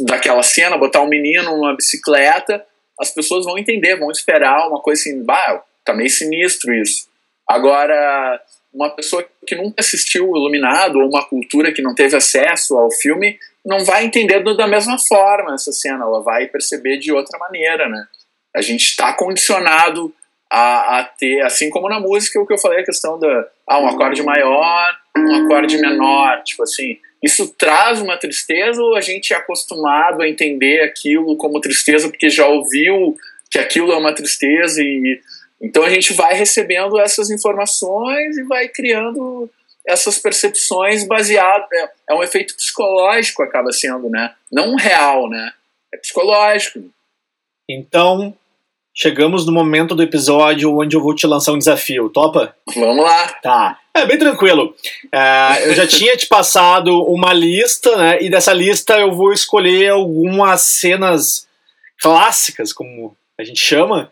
daquela 0.00 0.42
cena, 0.42 0.78
botar 0.78 1.02
um 1.02 1.08
menino 1.08 1.56
numa 1.56 1.74
bicicleta, 1.74 2.64
as 2.98 3.10
pessoas 3.10 3.44
vão 3.44 3.58
entender, 3.58 3.96
vão 3.96 4.10
esperar 4.10 4.68
uma 4.68 4.80
coisa 4.80 5.00
assim, 5.00 5.22
bah, 5.22 5.62
tá 5.84 5.94
meio 5.94 6.10
sinistro 6.10 6.74
isso. 6.74 7.08
Agora, 7.46 8.40
uma 8.72 8.90
pessoa 8.90 9.26
que 9.46 9.54
nunca 9.54 9.76
assistiu 9.78 10.26
Iluminado 10.26 10.98
ou 10.98 11.08
uma 11.08 11.26
cultura 11.26 11.72
que 11.72 11.82
não 11.82 11.94
teve 11.94 12.16
acesso 12.16 12.76
ao 12.76 12.90
filme 12.90 13.38
não 13.64 13.84
vai 13.84 14.04
entender 14.04 14.42
da 14.56 14.66
mesma 14.66 14.98
forma 14.98 15.54
essa 15.54 15.72
cena, 15.72 16.04
ela 16.04 16.22
vai 16.22 16.46
perceber 16.46 16.98
de 16.98 17.12
outra 17.12 17.38
maneira, 17.38 17.88
né? 17.88 18.06
A 18.54 18.62
gente 18.62 18.82
está 18.82 19.12
condicionado 19.12 20.12
a, 20.50 21.00
a, 21.00 21.04
ter, 21.04 21.42
assim 21.42 21.68
como 21.68 21.88
na 21.88 22.00
música, 22.00 22.40
o 22.40 22.46
que 22.46 22.54
eu 22.54 22.58
falei, 22.58 22.80
a 22.80 22.84
questão 22.84 23.18
da 23.18 23.46
ah, 23.66 23.80
um 23.80 23.88
acorde 23.88 24.22
maior, 24.22 24.96
um 25.16 25.44
acorde 25.44 25.76
menor, 25.78 26.42
tipo 26.42 26.62
assim, 26.62 26.98
isso 27.22 27.54
traz 27.58 28.00
uma 28.00 28.16
tristeza 28.16 28.80
ou 28.80 28.96
a 28.96 29.00
gente 29.00 29.32
é 29.32 29.36
acostumado 29.36 30.22
a 30.22 30.28
entender 30.28 30.82
aquilo 30.82 31.36
como 31.36 31.60
tristeza 31.60 32.08
porque 32.08 32.30
já 32.30 32.46
ouviu 32.46 33.16
que 33.50 33.58
aquilo 33.58 33.92
é 33.92 33.96
uma 33.96 34.14
tristeza 34.14 34.80
e 34.80 35.20
então 35.60 35.82
a 35.82 35.90
gente 35.90 36.12
vai 36.12 36.34
recebendo 36.34 37.00
essas 37.00 37.30
informações 37.30 38.38
e 38.38 38.44
vai 38.44 38.68
criando 38.68 39.50
essas 39.84 40.18
percepções 40.18 41.04
baseadas 41.04 41.66
é, 41.72 41.90
é 42.10 42.14
um 42.14 42.22
efeito 42.22 42.54
psicológico 42.54 43.42
acaba 43.42 43.72
sendo, 43.72 44.08
né? 44.08 44.34
Não 44.52 44.76
real, 44.76 45.28
né? 45.28 45.52
É 45.92 45.96
psicológico. 45.96 46.84
Então, 47.68 48.34
chegamos 48.94 49.44
no 49.44 49.52
momento 49.52 49.94
do 49.94 50.02
episódio 50.02 50.78
onde 50.78 50.96
eu 50.96 51.02
vou 51.02 51.14
te 51.14 51.26
lançar 51.26 51.52
um 51.52 51.58
desafio. 51.58 52.08
Topa? 52.08 52.54
Vamos 52.74 53.04
lá. 53.04 53.28
Tá. 53.42 53.78
É 53.94 54.06
bem 54.06 54.18
tranquilo. 54.18 54.74
É, 55.12 55.68
eu 55.68 55.74
já 55.74 55.86
tinha 55.86 56.16
te 56.16 56.26
passado 56.26 57.02
uma 57.04 57.32
lista, 57.32 57.96
né? 57.96 58.22
E 58.22 58.30
dessa 58.30 58.52
lista 58.52 58.98
eu 58.98 59.12
vou 59.12 59.32
escolher 59.32 59.90
algumas 59.90 60.62
cenas 60.62 61.46
clássicas, 62.00 62.72
como 62.72 63.14
a 63.38 63.44
gente 63.44 63.60
chama. 63.60 64.10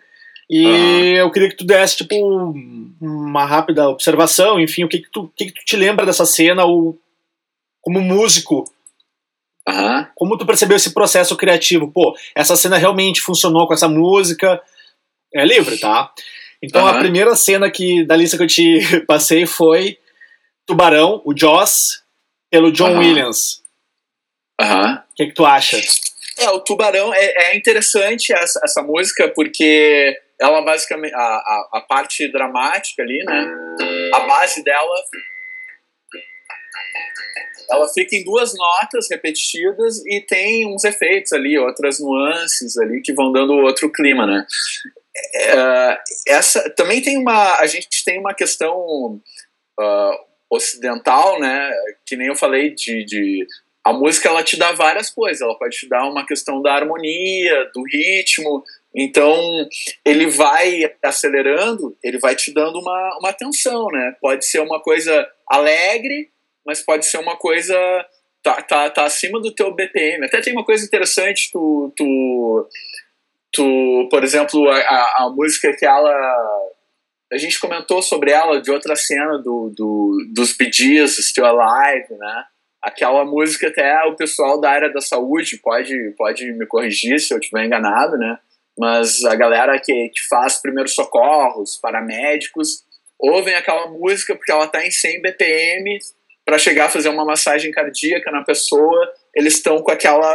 E 0.48 0.66
Aham. 0.66 1.16
eu 1.16 1.30
queria 1.30 1.48
que 1.48 1.56
tu 1.56 1.64
desse, 1.64 1.96
tipo, 1.96 2.14
uma 3.00 3.44
rápida 3.44 3.88
observação, 3.88 4.60
enfim, 4.60 4.84
o 4.84 4.88
que 4.88 4.98
que 5.00 5.10
tu, 5.10 5.22
o 5.22 5.28
que 5.34 5.46
que 5.46 5.54
tu 5.54 5.64
te 5.64 5.76
lembra 5.76 6.06
dessa 6.06 6.24
cena, 6.24 6.64
ou 6.64 6.96
como 7.80 8.00
músico, 8.00 8.64
Aham. 9.68 10.08
como 10.14 10.38
tu 10.38 10.46
percebeu 10.46 10.76
esse 10.76 10.94
processo 10.94 11.36
criativo? 11.36 11.90
Pô, 11.90 12.16
essa 12.34 12.54
cena 12.56 12.76
realmente 12.76 13.20
funcionou 13.20 13.66
com 13.66 13.74
essa 13.74 13.88
música. 13.88 14.62
É 15.34 15.44
livre, 15.44 15.76
tá? 15.78 16.12
Então 16.62 16.86
a 16.86 16.90
Aham. 16.92 17.00
primeira 17.00 17.34
cena 17.34 17.70
que 17.70 18.04
da 18.04 18.16
lista 18.16 18.36
que 18.36 18.42
eu 18.44 18.48
te 18.48 18.80
passei 19.06 19.44
foi 19.46 19.98
Tubarão, 20.66 21.20
o 21.24 21.36
Joss, 21.36 22.02
pelo 22.50 22.72
John 22.72 22.90
Aham. 22.92 22.98
Williams. 22.98 23.62
Aham. 24.60 25.02
O 25.10 25.14
que, 25.14 25.26
que 25.26 25.34
tu 25.34 25.44
acha? 25.44 25.80
É, 26.38 26.50
o 26.50 26.60
Tubarão 26.60 27.12
é, 27.14 27.52
é 27.52 27.56
interessante 27.56 28.32
essa, 28.32 28.60
essa 28.62 28.82
música 28.82 29.28
porque 29.34 30.16
ela 30.40 30.62
basicamente 30.62 31.14
a, 31.14 31.18
a, 31.18 31.68
a 31.74 31.80
parte 31.80 32.30
dramática 32.30 33.02
ali, 33.02 33.18
né? 33.24 33.54
A 34.14 34.20
base 34.20 34.62
dela 34.62 34.94
ela 37.70 37.88
fica 37.88 38.16
em 38.16 38.24
duas 38.24 38.52
notas 38.54 39.06
repetidas 39.10 40.04
e 40.06 40.20
tem 40.20 40.66
uns 40.66 40.84
efeitos 40.84 41.32
ali, 41.32 41.58
outras 41.58 42.00
nuances 42.00 42.76
ali 42.78 43.00
que 43.02 43.12
vão 43.12 43.32
dando 43.32 43.52
outro 43.54 43.90
clima, 43.90 44.26
né? 44.26 44.46
É, 45.34 45.98
essa 46.28 46.68
também 46.70 47.00
tem 47.00 47.18
uma 47.18 47.58
a 47.58 47.66
gente 47.66 48.04
tem 48.04 48.18
uma 48.18 48.34
questão 48.34 49.20
ah, 49.80 50.12
ocidental, 50.50 51.40
né? 51.40 51.70
Que 52.06 52.16
nem 52.16 52.28
eu 52.28 52.36
falei 52.36 52.74
de, 52.74 53.04
de 53.04 53.46
a 53.84 53.92
música 53.92 54.28
ela 54.28 54.42
te 54.42 54.56
dá 54.56 54.72
várias 54.72 55.10
coisas, 55.10 55.40
ela 55.40 55.56
pode 55.56 55.76
te 55.76 55.88
dar 55.88 56.08
uma 56.08 56.26
questão 56.26 56.60
da 56.60 56.74
harmonia, 56.74 57.70
do 57.72 57.82
ritmo, 57.84 58.64
então 58.94 59.68
ele 60.04 60.26
vai 60.26 60.92
acelerando, 61.04 61.96
ele 62.02 62.18
vai 62.18 62.34
te 62.34 62.52
dando 62.52 62.78
uma, 62.80 63.18
uma 63.20 63.32
tensão, 63.32 63.86
né? 63.92 64.16
Pode 64.20 64.44
ser 64.44 64.60
uma 64.60 64.80
coisa 64.80 65.28
alegre, 65.48 66.30
mas 66.66 66.82
pode 66.82 67.06
ser 67.06 67.18
uma 67.18 67.36
coisa 67.36 67.74
tá, 68.42 68.62
tá, 68.62 68.90
tá 68.90 69.04
acima 69.04 69.40
do 69.40 69.52
teu 69.52 69.74
BPM. 69.74 70.24
Até 70.24 70.40
tem 70.40 70.52
uma 70.52 70.64
coisa 70.64 70.84
interessante, 70.84 71.50
tu, 71.52 71.92
tu, 71.96 72.68
tu 73.52 74.08
por 74.10 74.22
exemplo, 74.22 74.68
a, 74.70 75.24
a, 75.24 75.32
música 75.34 75.74
que 75.76 75.84
ela 75.84 76.12
a 77.32 77.38
gente 77.38 77.58
comentou 77.58 78.00
sobre 78.02 78.30
ela 78.30 78.62
de 78.62 78.70
outra 78.70 78.94
cena 78.94 79.38
do, 79.38 79.72
do, 79.76 80.16
dos 80.32 80.56
Gees, 80.72 81.16
Still 81.16 81.44
Alive, 81.44 82.14
né? 82.14 82.44
Aquela 82.80 83.24
música 83.24 83.66
até 83.66 84.04
o 84.04 84.14
pessoal 84.14 84.60
da 84.60 84.70
área 84.70 84.92
da 84.92 85.00
saúde 85.00 85.58
pode, 85.60 86.14
pode 86.16 86.52
me 86.52 86.66
corrigir 86.66 87.18
se 87.18 87.34
eu 87.34 87.38
estiver 87.38 87.64
enganado, 87.64 88.16
né? 88.16 88.38
Mas 88.78 89.24
a 89.24 89.34
galera 89.34 89.80
que, 89.80 90.08
que 90.10 90.20
faz 90.28 90.60
primeiros 90.62 90.94
socorros, 90.94 91.78
paramédicos, 91.78 92.84
ouvem 93.18 93.54
aquela 93.54 93.88
música 93.88 94.36
porque 94.36 94.52
ela 94.52 94.66
está 94.66 94.86
em 94.86 94.90
100 94.90 95.22
BPM 95.22 95.98
para 96.46 96.58
chegar 96.58 96.86
a 96.86 96.90
fazer 96.90 97.08
uma 97.08 97.24
massagem 97.24 97.72
cardíaca 97.72 98.30
na 98.30 98.44
pessoa, 98.44 99.12
eles 99.34 99.54
estão 99.54 99.82
com 99.82 99.90
aquela 99.90 100.32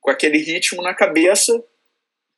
com 0.00 0.10
aquele 0.10 0.38
ritmo 0.38 0.82
na 0.82 0.94
cabeça 0.94 1.52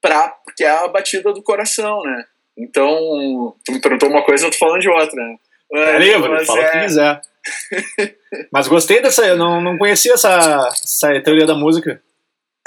para 0.02 0.28
porque 0.44 0.64
é 0.64 0.70
a 0.70 0.88
batida 0.88 1.32
do 1.32 1.42
coração, 1.42 2.02
né? 2.02 2.24
Então, 2.58 3.54
tu 3.64 3.72
me 3.72 3.80
perguntou 3.80 4.08
uma 4.08 4.24
coisa, 4.24 4.46
eu 4.46 4.50
tô 4.50 4.58
falando 4.58 4.80
de 4.80 4.88
outra, 4.88 5.14
né? 5.14 5.36
É 5.72 5.98
livre, 5.98 6.28
Mas 6.28 6.46
fala 6.46 6.60
o 6.60 6.70
que 6.70 6.76
é- 6.76 6.82
quiser. 6.82 7.20
Mas 8.52 8.68
gostei 8.68 9.00
dessa, 9.00 9.26
eu 9.26 9.36
não, 9.36 9.60
não 9.60 9.78
conhecia 9.78 10.14
essa, 10.14 10.68
essa 10.72 11.20
teoria 11.22 11.46
da 11.46 11.54
música. 11.54 12.02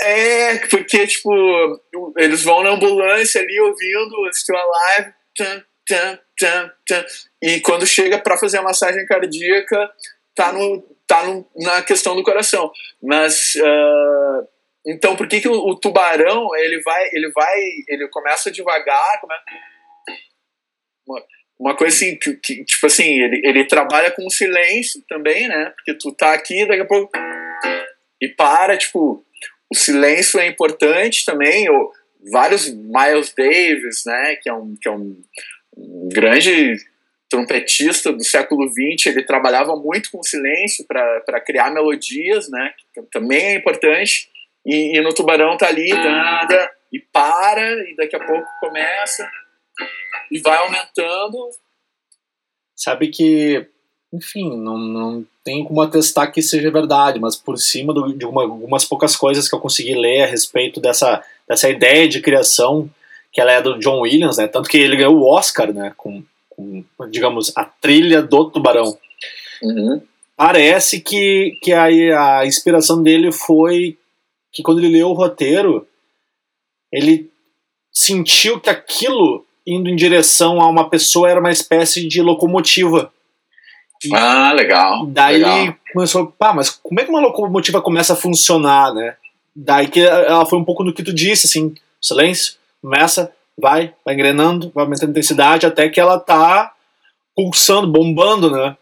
É, 0.01 0.55
porque, 0.67 1.05
tipo, 1.07 1.31
eles 2.17 2.43
vão 2.43 2.63
na 2.63 2.71
ambulância 2.71 3.41
ali 3.41 3.59
ouvindo 3.59 4.33
Still 4.33 4.55
Alive, 4.55 5.13
tan, 5.35 5.63
tan, 5.85 6.19
tan, 6.39 6.71
tan, 6.87 7.05
e 7.41 7.59
quando 7.59 7.85
chega 7.85 8.17
pra 8.17 8.37
fazer 8.37 8.59
a 8.59 8.63
massagem 8.63 9.05
cardíaca, 9.05 9.91
tá, 10.39 10.53
no, 10.53 10.81
tá 11.05 11.23
no, 11.25 11.45
na 11.57 11.81
questão 11.81 12.15
do 12.15 12.23
coração. 12.23 12.71
Mas, 13.03 13.53
ah, 13.61 14.41
então, 14.87 15.15
por 15.17 15.27
que, 15.27 15.41
que 15.41 15.49
o, 15.49 15.53
o 15.53 15.75
tubarão, 15.75 16.55
ele 16.55 16.81
vai, 16.81 17.09
ele 17.11 17.29
vai, 17.31 17.59
ele 17.89 18.07
começa 18.07 18.49
devagar, 18.49 19.19
come- 19.19 19.33
uma, 21.05 21.23
uma 21.59 21.75
coisa 21.75 21.93
assim, 21.93 22.15
que, 22.15 22.35
que, 22.35 22.63
tipo 22.63 22.85
assim, 22.85 23.21
ele, 23.21 23.41
ele 23.43 23.65
trabalha 23.65 24.11
com 24.11 24.29
silêncio 24.29 25.03
também, 25.09 25.47
né? 25.49 25.73
Porque 25.75 25.93
tu 25.93 26.13
tá 26.13 26.33
aqui, 26.33 26.65
daqui 26.65 26.81
a 26.81 26.85
pouco. 26.85 27.11
E 28.21 28.29
para, 28.29 28.77
tipo, 28.77 29.25
o 29.69 29.75
silêncio 29.75 30.39
é 30.39 30.47
importante 30.47 31.25
também. 31.25 31.69
Ou, 31.69 31.91
vários 32.31 32.69
Miles 32.69 33.33
Davis, 33.35 34.03
né? 34.05 34.37
Que 34.41 34.49
é 34.49 34.53
um, 34.53 34.75
que 34.79 34.87
é 34.87 34.91
um, 34.91 35.21
um 35.77 36.09
grande 36.09 36.75
trompetista 37.29 38.11
do 38.11 38.23
século 38.23 38.67
XX, 38.67 39.07
ele 39.07 39.23
trabalhava 39.23 39.75
muito 39.75 40.09
com 40.11 40.23
silêncio 40.23 40.85
para 40.87 41.39
criar 41.41 41.71
melodias, 41.71 42.49
né? 42.49 42.73
Que 42.93 43.01
também 43.11 43.39
é 43.39 43.55
importante. 43.55 44.27
E, 44.65 44.97
e 44.97 45.01
no 45.01 45.13
Tubarão 45.13 45.55
tá 45.57 45.67
ali, 45.67 45.89
nada, 45.93 46.71
e 46.91 46.99
para, 46.99 47.71
e 47.89 47.95
daqui 47.95 48.15
a 48.15 48.19
pouco 48.25 48.45
começa, 48.59 49.29
e 50.31 50.39
vai 50.39 50.57
aumentando. 50.57 51.49
Sabe 52.75 53.09
que, 53.09 53.65
enfim, 54.13 54.49
não, 54.57 54.77
não 54.77 55.25
tem 55.43 55.63
como 55.63 55.81
atestar 55.81 56.31
que 56.31 56.41
seja 56.41 56.71
verdade, 56.71 57.19
mas 57.19 57.35
por 57.35 57.57
cima 57.57 57.93
do- 57.93 58.13
de 58.13 58.25
uma- 58.25 58.43
algumas 58.43 58.85
poucas 58.85 59.15
coisas 59.15 59.47
que 59.49 59.55
eu 59.55 59.59
consegui 59.59 59.95
ler 59.95 60.23
a 60.23 60.27
respeito 60.27 60.79
dessa, 60.79 61.23
dessa 61.47 61.69
ideia 61.69 62.07
de 62.07 62.21
criação, 62.21 62.89
que 63.31 63.39
ela 63.41 63.51
é 63.51 63.61
do 63.61 63.77
John 63.79 64.01
Williams, 64.01 64.37
né? 64.37 64.47
Tanto 64.47 64.69
que 64.69 64.77
ele 64.77 64.95
ganhou 64.95 65.15
o 65.15 65.25
Oscar, 65.29 65.71
né? 65.73 65.93
Com, 65.97 66.23
com, 66.59 67.09
digamos, 67.09 67.55
a 67.55 67.63
trilha 67.63 68.21
do 68.21 68.49
Tubarão. 68.49 68.97
Uhum. 69.61 70.01
Parece 70.35 70.99
que, 70.99 71.57
que 71.61 71.71
a, 71.73 72.39
a 72.39 72.45
inspiração 72.45 73.01
dele 73.01 73.31
foi 73.31 73.97
que 74.51 74.63
quando 74.63 74.79
ele 74.79 74.97
leu 74.97 75.09
o 75.09 75.13
roteiro, 75.13 75.87
ele 76.91 77.29
sentiu 77.91 78.59
que 78.59 78.69
aquilo 78.69 79.45
indo 79.65 79.89
em 79.89 79.95
direção 79.95 80.61
a 80.61 80.67
uma 80.67 80.89
pessoa 80.89 81.29
era 81.29 81.39
uma 81.39 81.51
espécie 81.51 82.07
de 82.07 82.21
locomotiva. 82.21 83.11
Ah, 84.13 84.53
legal. 84.53 85.05
Daí 85.07 85.37
legal. 85.37 85.75
começou, 85.93 86.27
pá, 86.27 86.53
mas 86.53 86.69
como 86.69 86.99
é 86.99 87.03
que 87.03 87.09
uma 87.09 87.19
locomotiva 87.19 87.81
começa 87.81 88.13
a 88.13 88.15
funcionar, 88.15 88.93
né? 88.93 89.15
Daí 89.55 89.87
que 89.87 89.99
ela 89.99 90.45
foi 90.45 90.57
um 90.57 90.63
pouco 90.63 90.83
no 90.83 90.93
que 90.93 91.03
tu 91.03 91.13
disse, 91.13 91.47
assim, 91.47 91.75
silêncio, 92.01 92.55
começa, 92.81 93.31
vai, 93.59 93.93
vai 94.05 94.13
engrenando, 94.13 94.71
vai 94.73 94.83
aumentando 94.85 95.09
a 95.09 95.11
intensidade 95.11 95.65
até 95.65 95.89
que 95.89 95.99
ela 95.99 96.19
tá 96.19 96.73
pulsando, 97.35 97.87
bombando, 97.91 98.49
né? 98.51 98.75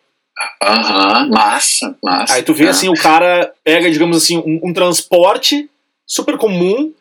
Aham, 0.63 1.29
massa, 1.29 1.97
massa. 2.03 2.33
Aí 2.35 2.43
tu 2.43 2.53
vê 2.53 2.67
Ah. 2.67 2.71
assim, 2.71 2.89
o 2.89 2.93
cara 2.93 3.51
pega, 3.63 3.89
digamos 3.89 4.17
assim, 4.17 4.37
um, 4.37 4.69
um 4.69 4.73
transporte 4.73 5.69
super 6.05 6.37
comum, 6.37 6.93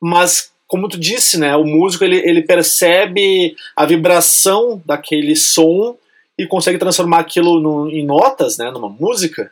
mas 0.00 0.52
como 0.66 0.88
tu 0.88 0.98
disse, 0.98 1.38
né, 1.38 1.54
o 1.56 1.64
músico 1.64 2.04
ele, 2.04 2.16
ele 2.18 2.42
percebe 2.42 3.54
a 3.76 3.84
vibração 3.86 4.82
daquele 4.84 5.36
som 5.36 5.96
e 6.38 6.46
consegue 6.46 6.78
transformar 6.78 7.20
aquilo 7.20 7.60
no- 7.60 7.88
em 7.90 8.04
notas, 8.04 8.58
né, 8.58 8.70
numa 8.70 8.88
música. 8.88 9.50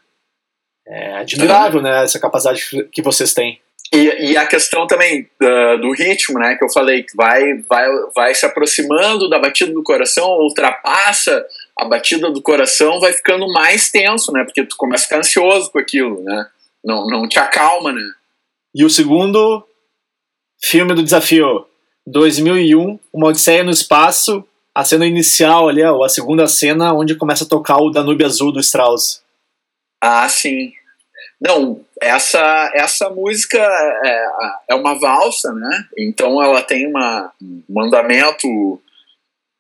É 0.87 1.15
admirável, 1.19 1.81
né, 1.81 2.03
essa 2.05 2.19
capacidade 2.19 2.63
que 2.91 3.03
vocês 3.03 3.33
têm. 3.33 3.61
E, 3.93 4.31
e 4.33 4.37
a 4.39 4.47
questão 4.47 4.87
também 4.87 5.29
da- 5.39 5.77
do 5.77 5.93
ritmo, 5.93 6.39
né, 6.39 6.57
que 6.57 6.65
eu 6.65 6.71
falei, 6.73 7.03
que 7.03 7.15
vai, 7.15 7.59
vai, 7.69 7.87
vai 8.15 8.35
se 8.35 8.47
aproximando 8.47 9.29
da 9.29 9.39
batida 9.39 9.71
do 9.71 9.83
coração, 9.83 10.27
ultrapassa 10.39 11.45
a 11.79 11.85
batida 11.85 12.31
do 12.31 12.41
coração, 12.41 12.99
vai 13.01 13.13
ficando 13.13 13.47
mais 13.53 13.91
tenso, 13.91 14.33
né, 14.33 14.45
porque 14.45 14.65
tu 14.65 14.77
começa 14.79 15.05
a 15.05 15.07
ficar 15.09 15.19
ansioso 15.19 15.71
com 15.71 15.79
aquilo, 15.79 16.23
né, 16.23 16.47
não, 16.83 17.07
não 17.07 17.29
te 17.29 17.39
acalma, 17.39 17.93
né. 17.93 18.03
E 18.75 18.83
o 18.83 18.89
segundo 18.89 19.63
filme 20.59 20.95
do 20.95 21.03
desafio, 21.03 21.67
2001, 22.07 22.99
Uma 23.13 23.29
Odisseia 23.29 23.63
no 23.63 23.71
Espaço, 23.71 24.43
a 24.75 24.85
cena 24.85 25.07
inicial 25.07 25.69
ali, 25.69 25.83
ó, 25.85 26.03
a 26.03 26.09
segunda 26.09 26.47
cena 26.47 26.95
onde 26.95 27.15
começa 27.15 27.45
a 27.45 27.49
tocar 27.49 27.77
o 27.77 27.91
Danúbio 27.91 28.25
Azul 28.25 28.51
do 28.53 28.61
Strauss. 28.61 29.23
Ah, 30.01 30.27
sim. 30.31 30.73
Não, 31.39 31.85
essa, 32.03 32.71
essa 32.75 33.11
música 33.11 33.59
é, 33.59 34.27
é 34.71 34.75
uma 34.75 34.99
valsa, 34.99 35.53
né? 35.53 35.85
Então 35.97 36.43
ela 36.43 36.63
tem 36.63 36.87
uma, 36.87 37.33
um 37.41 37.81
andamento 37.81 38.81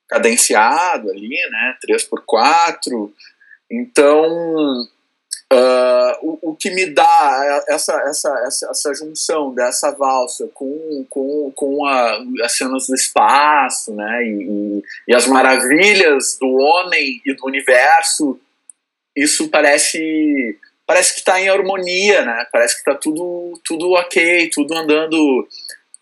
cadenciado 0.08 1.10
ali, 1.10 1.38
né? 1.50 1.76
3x4. 1.88 3.10
Então 3.70 4.86
Uh, 5.52 6.16
o, 6.22 6.50
o, 6.50 6.56
que 6.56 6.70
me 6.70 6.86
dá 6.86 7.62
essa, 7.68 7.92
essa, 8.08 8.42
essa, 8.46 8.70
essa 8.70 8.94
junção 8.94 9.54
dessa 9.54 9.90
valsa 9.90 10.48
com, 10.54 11.04
com, 11.10 11.52
com 11.54 11.86
a, 11.86 12.24
as 12.42 12.56
cenas 12.56 12.86
do 12.86 12.94
espaço 12.94 13.94
né, 13.94 14.24
e, 14.24 14.82
e, 15.08 15.14
as 15.14 15.26
maravilhas 15.26 16.38
do 16.40 16.46
homem 16.46 17.20
e 17.26 17.34
do 17.34 17.44
universo, 17.44 18.40
isso 19.14 19.50
parece 19.50 20.58
parece 20.92 21.14
que 21.14 21.20
está 21.20 21.40
em 21.40 21.48
harmonia, 21.48 22.22
né? 22.22 22.46
parece 22.52 22.74
que 22.74 22.80
está 22.80 22.94
tudo, 23.00 23.58
tudo 23.64 23.92
ok, 23.92 24.50
tudo 24.52 24.76
andando, 24.76 25.48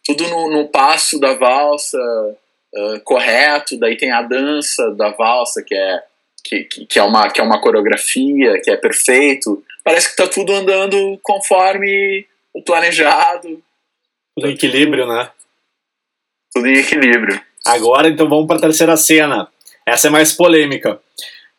tudo 0.05 0.27
no, 0.27 0.51
no 0.51 0.69
passo 0.69 1.21
da 1.21 1.35
valsa 1.35 1.97
uh, 1.97 3.01
correto, 3.05 3.79
daí 3.79 3.97
tem 3.97 4.11
a 4.11 4.21
dança 4.23 4.91
da 4.97 5.11
valsa 5.11 5.63
que 5.65 5.77
é 5.77 6.03
que, 6.43 6.65
que, 6.65 6.87
que, 6.87 6.99
é 6.99 7.03
uma, 7.05 7.31
que 7.31 7.41
é 7.41 7.45
uma 7.45 7.61
coreografia, 7.61 8.61
que 8.61 8.71
é 8.73 8.77
perfeito. 8.77 9.63
Parece 9.85 10.07
que 10.07 10.21
está 10.21 10.27
tudo 10.27 10.53
andando 10.53 11.21
conforme 11.23 12.27
o 12.53 12.61
planejado. 12.61 13.63
Tudo 14.35 14.49
em 14.49 14.55
equilíbrio, 14.55 15.07
né? 15.07 15.31
Tudo 16.53 16.67
em 16.67 16.79
equilíbrio. 16.79 17.41
Agora, 17.65 18.09
então, 18.09 18.29
vamos 18.29 18.47
para 18.49 18.57
a 18.57 18.63
terceira 18.63 18.97
cena. 18.97 19.49
Essa 19.87 20.09
é 20.09 20.11
mais 20.11 20.33
polêmica. 20.33 20.99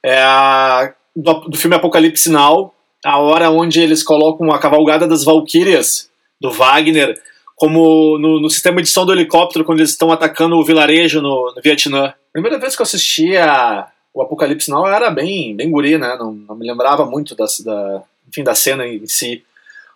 É 0.04 0.18
a, 0.18 0.94
do, 1.16 1.34
do 1.42 1.58
filme 1.58 1.76
Apocalipse 1.78 2.30
Now, 2.30 2.74
a 3.04 3.18
hora 3.18 3.50
onde 3.50 3.80
eles 3.82 4.04
colocam 4.04 4.52
a 4.52 4.60
cavalgada 4.60 5.08
das 5.08 5.24
Valquírias, 5.24 6.10
do 6.40 6.52
Wagner, 6.52 7.20
como 7.56 8.18
no, 8.18 8.40
no, 8.40 8.50
sistema 8.50 8.82
de 8.82 8.90
som 8.90 9.06
do 9.06 9.14
helicóptero, 9.14 9.64
quando 9.64 9.80
eles 9.80 9.92
estão 9.92 10.12
atacando 10.12 10.56
o 10.56 10.64
vilarejo 10.66 11.22
no, 11.22 11.54
no 11.56 11.62
Vietnã. 11.62 12.14
Primeira 12.34 12.58
vez 12.58 12.76
que 12.76 12.82
eu 12.82 12.86
assisti 12.86 13.38
a, 13.38 13.88
o 14.14 14.22
Apocalipse 14.22 14.70
Now 14.70 14.88
era 14.88 15.12
bem, 15.12 15.56
bem 15.56 15.70
guri, 15.70 15.98
né? 15.98 16.16
Não, 16.18 16.34
não 16.34 16.56
me 16.56 16.66
lembrava 16.66 17.06
muito 17.06 17.36
da, 17.36 17.46
da, 17.64 18.04
enfim, 18.28 18.44
da 18.44 18.56
cena 18.56 18.88
em 18.88 19.06
si. 19.06 19.44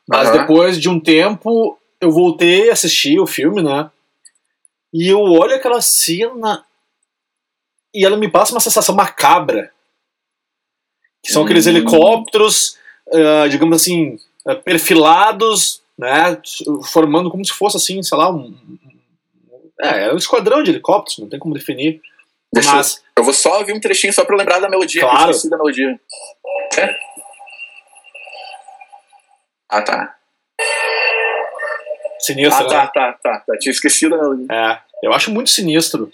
Mas 0.08 0.30
uhum. 0.30 0.38
depois 0.38 0.80
de 0.80 0.88
um 0.88 1.00
tempo, 1.00 1.78
eu 2.00 2.12
voltei 2.12 2.70
a 2.70 2.74
assistir 2.74 3.20
o 3.20 3.26
filme, 3.26 3.64
né? 3.64 3.90
E 4.94 5.08
eu 5.08 5.20
olho 5.20 5.56
aquela 5.56 5.82
cena 5.82 6.64
e 7.94 8.06
ela 8.06 8.16
me 8.16 8.30
passa 8.30 8.54
uma 8.54 8.60
sensação 8.60 8.94
macabra. 8.94 9.72
Que 11.24 11.32
são 11.32 11.44
aqueles 11.44 11.66
hum. 11.66 11.70
helicópteros, 11.72 12.78
uh, 13.08 13.50
digamos 13.50 13.82
assim, 13.82 14.18
uh, 14.48 14.56
perfilados, 14.64 15.82
né? 15.98 16.38
Formando 16.92 17.30
como 17.30 17.46
se 17.46 17.54
fosse 17.54 17.78
assim, 17.78 18.02
sei 18.04 18.18
lá, 18.18 18.32
um, 18.32 18.56
é, 19.82 20.12
um 20.14 20.18
esquadrão 20.18 20.64
de 20.64 20.72
helicópteros, 20.72 21.20
não 21.20 21.30
tem 21.30 21.40
como 21.40 21.54
definir. 21.54 22.02
Deixa 22.54 22.74
Mas, 22.74 22.96
eu, 22.96 23.22
eu 23.22 23.24
vou 23.24 23.34
só 23.34 23.60
ouvir 23.60 23.74
um 23.74 23.80
trechinho 23.80 24.14
só 24.14 24.24
pra 24.24 24.38
lembrar 24.38 24.60
da 24.60 24.70
melodia, 24.70 25.02
claro. 25.02 25.32
eu 25.32 25.50
da 25.50 25.58
melodia. 25.58 26.00
É? 26.78 26.96
Ah, 29.70 29.82
tá. 29.82 30.16
Sinistro, 32.20 32.66
ah, 32.66 32.70
tá, 32.70 32.84
né? 32.84 32.92
tá, 32.94 33.14
tá, 33.22 33.44
tá. 33.46 33.58
Tinha 33.60 33.72
esquecido 33.72 34.16
da 34.16 34.24
melodia. 34.24 34.48
É, 34.50 34.80
eu 35.04 35.14
acho 35.14 35.32
muito 35.32 35.50
sinistro. 35.50 36.12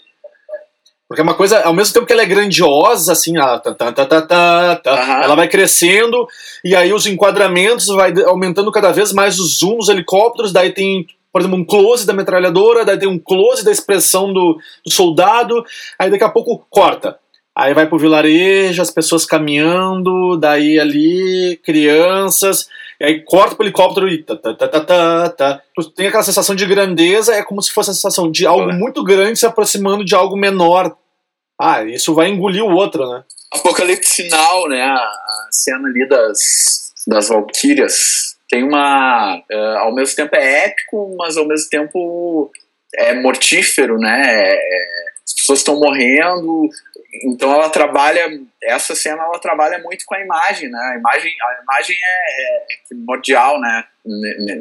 Porque 1.12 1.20
é 1.20 1.24
uma 1.24 1.34
coisa, 1.34 1.60
ao 1.60 1.74
mesmo 1.74 1.92
tempo 1.92 2.06
que 2.06 2.12
ela 2.14 2.22
é 2.22 2.26
grandiosa, 2.26 3.12
assim, 3.12 3.36
ela, 3.36 3.58
tá, 3.58 3.74
tá, 3.74 3.92
tá, 3.92 4.06
tá, 4.06 4.22
tá, 4.22 4.76
tá 4.76 4.94
uhum. 4.94 5.22
ela 5.24 5.34
vai 5.34 5.46
crescendo, 5.46 6.26
e 6.64 6.74
aí 6.74 6.90
os 6.90 7.06
enquadramentos 7.06 7.88
vai 7.88 8.14
aumentando 8.24 8.72
cada 8.72 8.90
vez 8.92 9.12
mais 9.12 9.38
os 9.38 9.58
zooms 9.58 9.90
helicópteros, 9.90 10.54
daí 10.54 10.72
tem 10.72 11.06
por 11.30 11.42
exemplo, 11.42 11.58
um 11.58 11.66
close 11.66 12.06
da 12.06 12.14
metralhadora, 12.14 12.82
daí 12.82 12.98
tem 12.98 13.08
um 13.08 13.18
close 13.18 13.62
da 13.62 13.70
expressão 13.70 14.32
do, 14.32 14.58
do 14.82 14.90
soldado, 14.90 15.62
aí 15.98 16.10
daqui 16.10 16.24
a 16.24 16.30
pouco 16.30 16.66
corta. 16.70 17.18
Aí 17.54 17.74
vai 17.74 17.86
pro 17.86 17.98
vilarejo, 17.98 18.80
as 18.80 18.90
pessoas 18.90 19.26
caminhando, 19.26 20.38
daí 20.38 20.80
ali, 20.80 21.60
crianças, 21.62 22.68
e 22.98 23.04
aí 23.04 23.20
corta 23.20 23.54
pro 23.54 23.64
helicóptero 23.64 24.08
e 24.08 24.22
tá, 24.22 24.36
tá, 24.36 24.54
tá, 24.54 24.68
tá, 24.68 24.80
tá, 24.80 25.28
tá. 25.28 25.60
Tem 25.94 26.06
aquela 26.06 26.22
sensação 26.22 26.54
de 26.54 26.64
grandeza, 26.64 27.34
é 27.34 27.42
como 27.42 27.60
se 27.60 27.72
fosse 27.72 27.90
a 27.90 27.94
sensação 27.94 28.30
de 28.30 28.46
algo 28.46 28.72
muito 28.72 29.02
grande 29.02 29.38
se 29.38 29.44
aproximando 29.44 30.04
de 30.04 30.14
algo 30.14 30.36
menor. 30.36 30.96
Ah, 31.64 31.84
isso 31.84 32.12
vai 32.12 32.28
engolir 32.28 32.64
o 32.64 32.74
outro, 32.74 33.08
né? 33.08 33.22
Apocalipse 33.52 34.28
Now, 34.28 34.68
né? 34.68 34.82
A 34.82 35.48
cena 35.52 35.86
ali 35.86 36.08
das, 36.08 36.92
das 37.06 37.28
Valkyrias 37.28 38.36
tem 38.50 38.64
uma. 38.64 39.40
Uh, 39.50 39.78
ao 39.78 39.94
mesmo 39.94 40.16
tempo 40.16 40.34
é 40.34 40.64
épico, 40.64 41.14
mas 41.16 41.36
ao 41.36 41.46
mesmo 41.46 41.68
tempo 41.70 42.50
é 42.96 43.14
mortífero, 43.14 43.96
né? 43.96 44.22
É, 44.26 44.54
é 44.54 45.12
as 45.24 45.34
pessoas 45.34 45.60
estão 45.60 45.78
morrendo, 45.78 46.68
então 47.24 47.52
ela 47.52 47.70
trabalha. 47.70 48.28
Essa 48.60 48.96
cena 48.96 49.22
ela 49.22 49.38
trabalha 49.38 49.78
muito 49.78 50.04
com 50.04 50.16
a 50.16 50.20
imagem, 50.20 50.68
né? 50.68 50.78
A 50.78 50.98
imagem, 50.98 51.32
a 51.40 51.62
imagem 51.62 51.96
é, 51.96 52.56
é, 52.56 52.58
primordial, 52.88 53.60
né? 53.60 53.84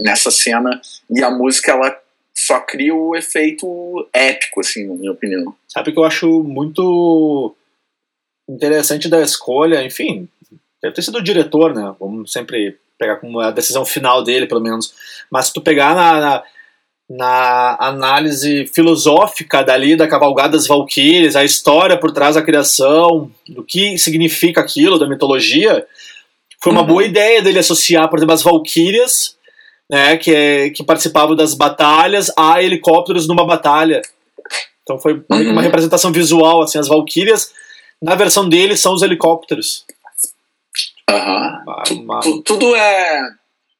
Nessa 0.03 0.29
cena. 0.29 0.79
E 1.09 1.23
a 1.23 1.31
música 1.31 1.71
ela 1.71 1.99
só 2.45 2.60
cria 2.60 2.93
o 2.95 3.15
efeito 3.15 3.67
épico, 4.12 4.62
assim, 4.62 4.88
na 4.88 4.95
minha 4.95 5.12
opinião. 5.12 5.54
Sabe 5.67 5.91
que 5.91 5.99
eu 5.99 6.04
acho 6.04 6.43
muito 6.43 7.56
interessante 8.49 9.08
da 9.08 9.21
escolha, 9.21 9.84
enfim, 9.84 10.27
deve 10.82 10.95
ter 10.95 11.04
sido 11.04 11.19
o 11.19 11.23
diretor, 11.23 11.75
né? 11.75 11.93
Vamos 11.99 12.32
sempre 12.32 12.77
pegar 12.97 13.17
como 13.17 13.39
a 13.39 13.51
decisão 13.51 13.86
final 13.86 14.23
dele, 14.23 14.47
pelo 14.47 14.62
menos. 14.62 14.93
Mas 15.30 15.47
se 15.47 15.54
tu 15.54 15.62
pegar 15.62 15.95
na, 15.95 16.19
na, 16.19 16.43
na 17.10 17.77
análise 17.80 18.65
filosófica 18.73 19.63
dali 19.63 19.95
da 19.95 20.08
cavalgada 20.08 20.58
das 20.58 20.67
Valquírias, 20.67 21.36
a 21.36 21.43
história 21.43 21.97
por 21.97 22.12
trás 22.12 22.36
da 22.36 22.41
criação, 22.41 23.32
do 23.47 23.63
que 23.63 23.97
significa 23.99 24.62
aquilo, 24.62 24.97
da 24.97 25.08
mitologia, 25.08 25.86
foi 26.60 26.71
uma 26.71 26.82
uhum. 26.82 26.88
boa 26.88 27.04
ideia 27.04 27.41
dele 27.41 27.60
associar, 27.60 28.10
por 28.10 28.17
exemplo, 28.17 28.34
as 28.34 28.43
Valquírias, 28.43 29.38
né, 29.91 30.15
que, 30.15 30.34
é, 30.34 30.69
que 30.69 30.86
participavam 30.86 31.36
das 31.36 31.54
batalhas, 31.54 32.32
a 32.38 32.63
helicópteros 32.63 33.27
numa 33.27 33.45
batalha. 33.45 34.01
Então 34.84 34.97
foi 34.97 35.21
uhum. 35.30 35.51
uma 35.51 35.62
representação 35.62 36.13
visual, 36.13 36.62
assim, 36.62 36.80
as 36.80 36.88
Valquírias, 36.88 37.54
na 38.01 38.15
versão 38.15 38.47
dele, 38.47 38.77
são 38.77 38.93
os 38.93 39.01
helicópteros. 39.01 39.86
Uhum. 41.10 42.41
tudo 42.43 42.73
é 42.73 43.21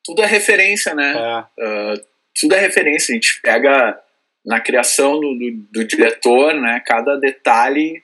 tudo 0.04 0.22
é 0.22 0.26
referência, 0.26 0.94
né? 0.94 1.48
É. 1.58 1.64
Uh, 1.64 2.02
tudo 2.40 2.56
é 2.56 2.60
referência. 2.60 3.14
A 3.14 3.16
gente 3.16 3.40
pega 3.42 3.98
na 4.46 4.60
criação 4.60 5.20
do, 5.20 5.34
do, 5.36 5.52
do, 5.72 5.86
diretor, 5.86 6.54
né? 6.56 6.82
Cada 6.86 7.16
detalhe 7.18 8.04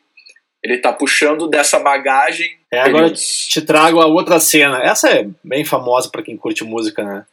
ele 0.64 0.78
tá 0.78 0.94
puxando 0.94 1.48
dessa 1.48 1.80
bagagem. 1.80 2.50
É, 2.72 2.80
agora 2.80 3.12
te 3.12 3.62
trago 3.62 4.00
a 4.00 4.06
outra 4.06 4.40
cena. 4.40 4.82
Essa 4.82 5.10
é 5.10 5.28
bem 5.44 5.66
famosa 5.66 6.10
para 6.10 6.24
quem 6.24 6.38
curte 6.38 6.64
música, 6.64 7.04
né? 7.04 7.26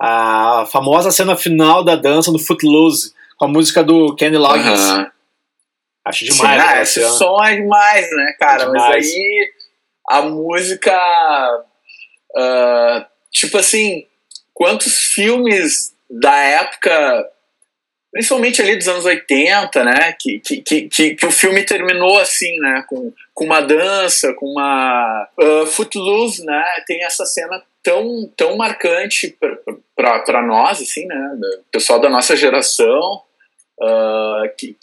A 0.00 0.66
famosa 0.72 1.10
cena 1.10 1.36
final 1.36 1.84
da 1.84 1.94
dança 1.94 2.32
do 2.32 2.38
Footloose 2.38 3.12
com 3.36 3.44
a 3.44 3.48
música 3.48 3.84
do 3.84 4.14
Kenny 4.16 4.38
Loggins. 4.38 4.80
Uhum. 4.80 5.06
Acho 6.04 6.24
demais. 6.24 6.62
Sim, 6.62 6.68
ah, 6.68 6.82
esse 6.82 7.18
som 7.18 7.44
é 7.44 7.56
demais, 7.56 8.10
né, 8.10 8.36
cara? 8.38 8.62
É 8.62 8.66
demais. 8.66 8.94
Mas 8.96 9.06
aí 9.06 9.50
a 10.08 10.22
música. 10.22 10.96
Uh, 12.36 13.04
tipo 13.30 13.58
assim, 13.58 14.06
quantos 14.54 14.94
filmes 15.04 15.94
da 16.08 16.34
época, 16.34 17.28
principalmente 18.12 18.60
ali 18.62 18.76
dos 18.76 18.88
anos 18.88 19.04
80, 19.04 19.84
né? 19.84 20.12
Que, 20.18 20.40
que, 20.40 20.88
que, 20.88 21.14
que 21.14 21.26
o 21.26 21.30
filme 21.30 21.62
terminou 21.62 22.18
assim, 22.18 22.58
né? 22.58 22.84
Com, 22.88 23.12
com 23.34 23.44
uma 23.44 23.60
dança, 23.60 24.34
com 24.34 24.46
uma. 24.46 25.28
Uh, 25.38 25.66
Footloose, 25.66 26.44
né? 26.44 26.64
Tem 26.86 27.04
essa 27.04 27.24
cena 27.24 27.62
tão, 27.82 28.30
tão 28.36 28.56
marcante 28.56 29.36
para 29.96 30.42
nós, 30.42 30.80
assim, 30.80 31.06
né? 31.06 31.38
Pessoal 31.72 32.00
da 32.00 32.08
nossa 32.08 32.36
geração. 32.36 33.22
Uh, 33.78 34.54
que, 34.58 34.76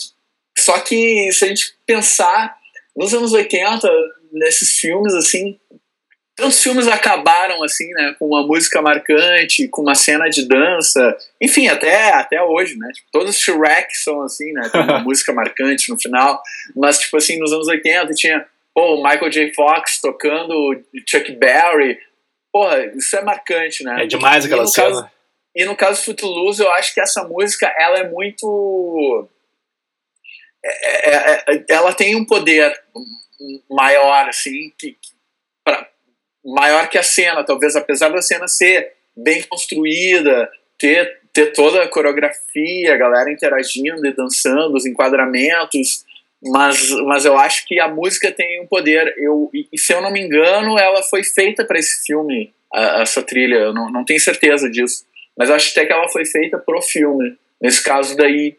só 0.58 0.80
que 0.80 1.32
se 1.32 1.46
a 1.46 1.48
gente 1.48 1.76
pensar 1.86 2.58
nos 2.96 3.14
anos 3.14 3.32
80, 3.32 3.88
nesses 4.32 4.80
filmes, 4.80 5.14
assim, 5.14 5.60
tantos 6.38 6.62
filmes 6.62 6.88
acabaram 6.88 7.64
assim, 7.64 7.90
né, 7.90 8.16
com 8.18 8.28
uma 8.28 8.46
música 8.46 8.82
marcante, 8.82 9.68
com 9.68 9.82
uma 9.82 9.96
cena 9.96 10.30
de 10.30 10.48
dança, 10.48 11.18
enfim, 11.42 11.68
até, 11.68 12.14
até 12.14 12.42
hoje, 12.42 12.78
né, 12.78 12.90
tipo, 12.94 13.08
todos 13.12 13.36
os 13.36 13.42
Shrek 13.42 13.98
são 13.98 14.22
assim, 14.22 14.54
né, 14.54 14.70
tem 14.72 14.82
uma 14.82 15.00
música 15.06 15.34
marcante 15.34 15.90
no 15.90 16.00
final, 16.00 16.42
mas 16.76 17.00
tipo 17.00 17.18
assim, 17.18 17.40
nos 17.40 17.52
anos 17.52 17.68
80 17.68 18.14
tinha, 18.14 18.46
pô, 18.74 18.98
Michael 18.98 19.32
J. 19.32 19.54
Fox 19.54 20.00
tocando 20.00 20.80
Chuck 21.08 21.32
Berry, 21.34 21.98
porra, 22.58 22.86
isso 22.96 23.16
é 23.16 23.22
marcante, 23.22 23.84
né. 23.84 24.04
É 24.04 24.08
demais 24.08 24.44
aquela 24.44 24.64
e 24.64 24.68
cena. 24.68 24.88
Caso, 24.88 25.12
e 25.56 25.66
no 25.66 25.76
caso 25.76 26.04
Footloose, 26.04 26.64
eu 26.64 26.72
acho 26.74 26.92
que 26.92 27.00
essa 27.00 27.24
música, 27.24 27.72
ela 27.78 28.00
é 28.00 28.10
muito... 28.10 29.28
É, 30.66 31.10
é, 31.10 31.44
é, 31.48 31.66
ela 31.70 31.94
tem 31.94 32.16
um 32.16 32.26
poder 32.26 32.74
maior, 33.70 34.28
assim, 34.28 34.74
que, 34.78 34.94
que 34.94 35.10
pra, 35.64 35.88
maior 36.44 36.90
que 36.90 36.98
a 36.98 37.04
cena, 37.04 37.44
talvez, 37.44 37.76
apesar 37.76 38.10
da 38.10 38.24
cena 38.24 38.48
ser 38.48 38.94
bem 39.16 39.44
construída, 39.44 40.50
ter, 40.80 41.22
ter 41.32 41.54
toda 41.54 41.84
a 41.84 41.88
coreografia, 41.88 42.94
a 42.94 42.98
galera 42.98 43.32
interagindo 43.32 44.04
e 44.06 44.16
dançando, 44.16 44.76
os 44.76 44.86
enquadramentos, 44.86 46.04
mas, 46.44 46.90
mas 47.06 47.26
eu 47.26 47.38
acho 47.38 47.66
que 47.66 47.80
a 47.80 47.88
música 47.88 48.32
tem 48.32 48.62
um 48.62 48.68
poder. 48.68 49.14
Eu, 49.18 49.50
e, 49.54 49.78
se 49.78 49.94
eu 49.94 50.02
não 50.02 50.12
me 50.12 50.22
engano, 50.22 50.78
ela 50.78 51.02
foi 51.04 51.24
feita 51.24 51.66
para 51.66 51.80
esse 51.80 52.06
filme 52.06 52.54
a, 52.74 53.02
essa 53.02 53.24
trilha, 53.24 53.56
eu 53.56 53.74
não, 53.74 53.92
não 53.92 54.06
tenho 54.06 54.20
certeza 54.20 54.70
disso. 54.70 55.04
Mas 55.38 55.50
acho 55.50 55.72
até 55.72 55.86
que 55.86 55.94
ela 55.94 56.10
foi 56.10 56.26
feita 56.26 56.58
pro 56.58 56.82
filme. 56.82 57.36
Nesse 57.62 57.84
caso 57.84 58.16
daí, 58.16 58.58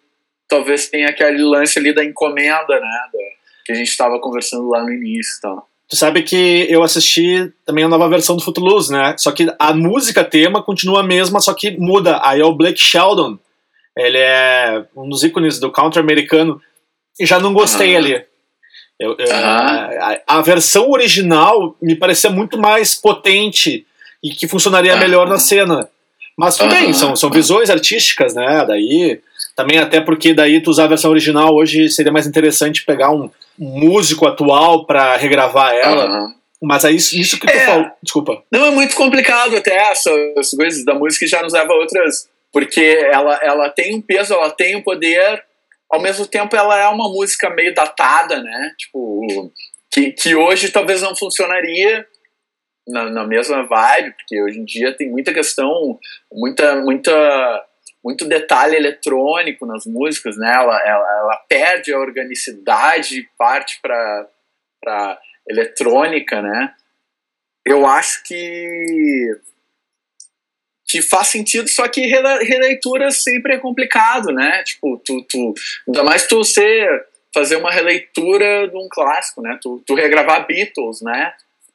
talvez 0.48 0.88
tenha 0.88 1.08
aquele 1.08 1.42
lance 1.42 1.78
ali 1.78 1.94
da 1.94 2.04
encomenda, 2.04 2.80
né? 2.80 3.00
Da, 3.12 3.18
que 3.64 3.72
a 3.72 3.74
gente 3.74 3.88
estava 3.88 4.18
conversando 4.20 4.68
lá 4.68 4.82
no 4.82 4.90
início 4.90 5.38
e 5.38 5.40
tal. 5.42 5.68
Tu 5.88 5.96
sabe 5.96 6.22
que 6.22 6.66
eu 6.68 6.82
assisti 6.82 7.52
também 7.64 7.84
a 7.84 7.88
nova 7.88 8.08
versão 8.08 8.36
do 8.36 8.42
Footloose, 8.42 8.92
né? 8.92 9.14
Só 9.18 9.32
que 9.32 9.46
a 9.58 9.72
música 9.72 10.24
tema 10.24 10.62
continua 10.62 11.00
a 11.00 11.06
mesma, 11.06 11.40
só 11.40 11.54
que 11.54 11.78
muda. 11.78 12.20
Aí 12.22 12.40
é 12.40 12.44
o 12.44 12.54
Blake 12.54 12.78
Sheldon. 12.78 13.38
Ele 13.96 14.18
é 14.18 14.84
um 14.96 15.08
dos 15.08 15.22
ícones 15.22 15.58
do 15.58 15.72
country 15.72 16.00
americano. 16.00 16.60
E 17.20 17.26
já 17.26 17.38
não 17.38 17.52
gostei 17.52 17.94
Aham. 17.96 18.04
ali. 18.04 18.24
Eu- 19.00 19.16
eu- 19.18 19.32
Aham. 19.32 19.90
a, 20.26 20.38
a 20.38 20.42
versão 20.42 20.90
original 20.90 21.76
me 21.80 21.94
parecia 21.94 22.30
muito 22.30 22.58
mais 22.58 22.94
potente 22.94 23.86
e 24.22 24.30
que 24.30 24.48
funcionaria 24.48 24.92
Aham. 24.92 25.00
melhor 25.00 25.28
na 25.28 25.38
cena. 25.38 25.88
Mas 26.36 26.56
tudo 26.56 26.72
bem, 26.74 26.92
são, 26.92 27.16
são 27.16 27.30
visões 27.30 27.68
artísticas, 27.70 28.34
né? 28.34 28.64
Daí 28.66 29.20
também 29.56 29.78
até 29.78 30.00
porque 30.00 30.32
daí 30.32 30.60
tu 30.60 30.70
usar 30.70 30.84
a 30.84 30.88
versão 30.88 31.10
original 31.10 31.52
hoje 31.54 31.88
seria 31.88 32.12
mais 32.12 32.26
interessante 32.28 32.84
pegar 32.84 33.10
um, 33.10 33.24
um 33.58 33.80
músico 33.80 34.26
atual 34.26 34.86
pra 34.86 35.16
regravar 35.16 35.74
ela. 35.74 36.28
Mas 36.62 36.84
é 36.84 36.90
isso, 36.92 37.16
isso 37.16 37.38
que 37.38 37.46
tu 37.46 37.52
É. 37.56 37.66
falou. 37.66 37.86
Desculpa. 38.02 38.42
Não, 38.52 38.66
é 38.66 38.70
muito 38.70 38.94
complicado 38.96 39.56
até 39.56 39.76
essas 39.90 40.50
coisas 40.56 40.84
da 40.84 40.94
música 40.94 41.24
e 41.24 41.28
já 41.28 41.42
nos 41.42 41.52
leva 41.52 41.72
a 41.72 41.76
outras. 41.76 42.28
Porque 42.52 42.80
ela, 42.80 43.38
ela 43.42 43.68
tem 43.70 43.94
um 43.96 44.00
peso, 44.00 44.32
ela 44.34 44.50
tem 44.50 44.74
um 44.76 44.82
poder, 44.82 45.44
ao 45.90 46.00
mesmo 46.00 46.26
tempo 46.26 46.54
ela 46.54 46.76
é 46.78 46.86
uma 46.88 47.08
música 47.08 47.50
meio 47.50 47.74
datada, 47.74 48.42
né? 48.42 48.74
Tipo, 48.78 49.52
que, 49.90 50.12
que 50.12 50.34
hoje 50.34 50.70
talvez 50.70 51.02
não 51.02 51.16
funcionaria 51.16 52.06
na, 52.86 53.10
na 53.10 53.26
mesma 53.26 53.66
vibe, 53.66 54.12
porque 54.12 54.42
hoje 54.42 54.58
em 54.58 54.64
dia 54.64 54.96
tem 54.96 55.10
muita 55.10 55.32
questão, 55.32 55.98
muita, 56.32 56.76
muita, 56.76 57.66
muito 58.04 58.26
detalhe 58.26 58.76
eletrônico 58.76 59.66
nas 59.66 59.84
músicas, 59.86 60.36
né? 60.36 60.50
Ela, 60.54 60.80
ela, 60.86 61.18
ela 61.20 61.44
perde 61.48 61.92
a 61.92 61.98
organicidade 61.98 63.20
e 63.20 63.28
parte 63.38 63.80
para 63.80 65.20
eletrônica, 65.48 66.42
né? 66.42 66.74
Eu 67.66 67.86
acho 67.86 68.22
que 68.24 69.26
que 70.88 71.02
faz 71.02 71.28
sentido, 71.28 71.68
só 71.68 71.86
que 71.86 72.00
rele- 72.06 72.44
releitura 72.44 73.10
sempre 73.10 73.54
é 73.54 73.58
complicado, 73.58 74.32
né? 74.32 74.62
Tipo, 74.62 75.00
tu, 75.04 75.22
tu 75.28 75.54
ainda 75.86 76.02
mais 76.02 76.26
tu 76.26 76.42
ser 76.42 77.06
fazer 77.34 77.56
uma 77.56 77.70
releitura 77.70 78.66
de 78.66 78.76
um 78.76 78.88
clássico, 78.90 79.42
né? 79.42 79.58
Tu, 79.60 79.82
tu 79.86 79.94
regravar 79.94 80.46
Beatles, 80.46 81.02
né? 81.02 81.32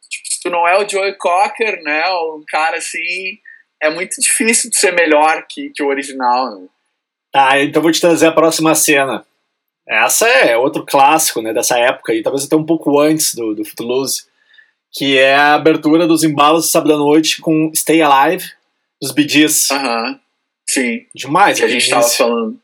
Tipo, 0.09 0.27
se 0.27 0.41
tu 0.41 0.49
não 0.49 0.67
é 0.67 0.77
o 0.77 0.89
Joey 0.89 1.13
Cocker, 1.13 1.81
né? 1.83 2.03
Um 2.09 2.43
cara 2.47 2.77
assim, 2.77 3.37
é 3.81 3.89
muito 3.89 4.19
difícil 4.19 4.71
de 4.71 4.77
ser 4.77 4.93
melhor 4.93 5.45
que, 5.47 5.69
que 5.69 5.83
o 5.83 5.87
original, 5.87 6.59
né? 6.59 6.67
Tá, 7.31 7.59
então 7.59 7.81
vou 7.81 7.91
te 7.91 8.01
trazer 8.01 8.27
a 8.27 8.31
próxima 8.31 8.73
cena. 8.73 9.25
Essa 9.87 10.27
é 10.27 10.57
outro 10.57 10.85
clássico, 10.85 11.41
né, 11.41 11.51
dessa 11.51 11.77
época 11.77 12.13
aí, 12.13 12.23
talvez 12.23 12.45
até 12.45 12.55
um 12.55 12.65
pouco 12.65 12.99
antes 12.99 13.35
do, 13.35 13.53
do 13.53 13.65
Footloose, 13.65 14.23
que 14.93 15.17
é 15.17 15.35
a 15.35 15.55
abertura 15.55 16.07
dos 16.07 16.23
embalos 16.23 16.65
de 16.65 16.71
sábado 16.71 16.93
à 16.93 16.97
noite 16.97 17.41
com 17.41 17.71
Stay 17.75 18.01
Alive, 18.01 18.45
dos 19.11 19.25
Gees. 19.27 19.71
Aham. 19.71 20.19
Sim. 20.67 21.05
Demais, 21.13 21.59
que 21.59 21.65
a 21.65 21.67
gente 21.67 21.89
tava 21.89 22.07
falando. 22.07 22.59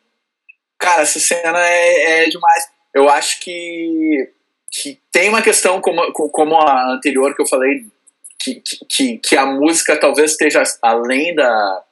Cara, 0.79 1.01
essa 1.01 1.19
cena 1.19 1.59
é, 1.59 2.23
é 2.23 2.29
demais. 2.29 2.69
Eu 2.93 3.09
acho 3.09 3.39
que, 3.41 4.31
que 4.71 4.99
tem 5.11 5.29
uma 5.29 5.41
questão 5.41 5.81
como, 5.81 6.11
como 6.13 6.55
a 6.55 6.93
anterior 6.93 7.35
que 7.35 7.41
eu 7.41 7.47
falei, 7.47 7.85
que, 8.39 8.61
que, 8.89 9.17
que 9.17 9.37
a 9.37 9.45
música 9.45 9.97
talvez 9.97 10.31
esteja 10.31 10.63
além 10.81 11.35
da. 11.35 11.83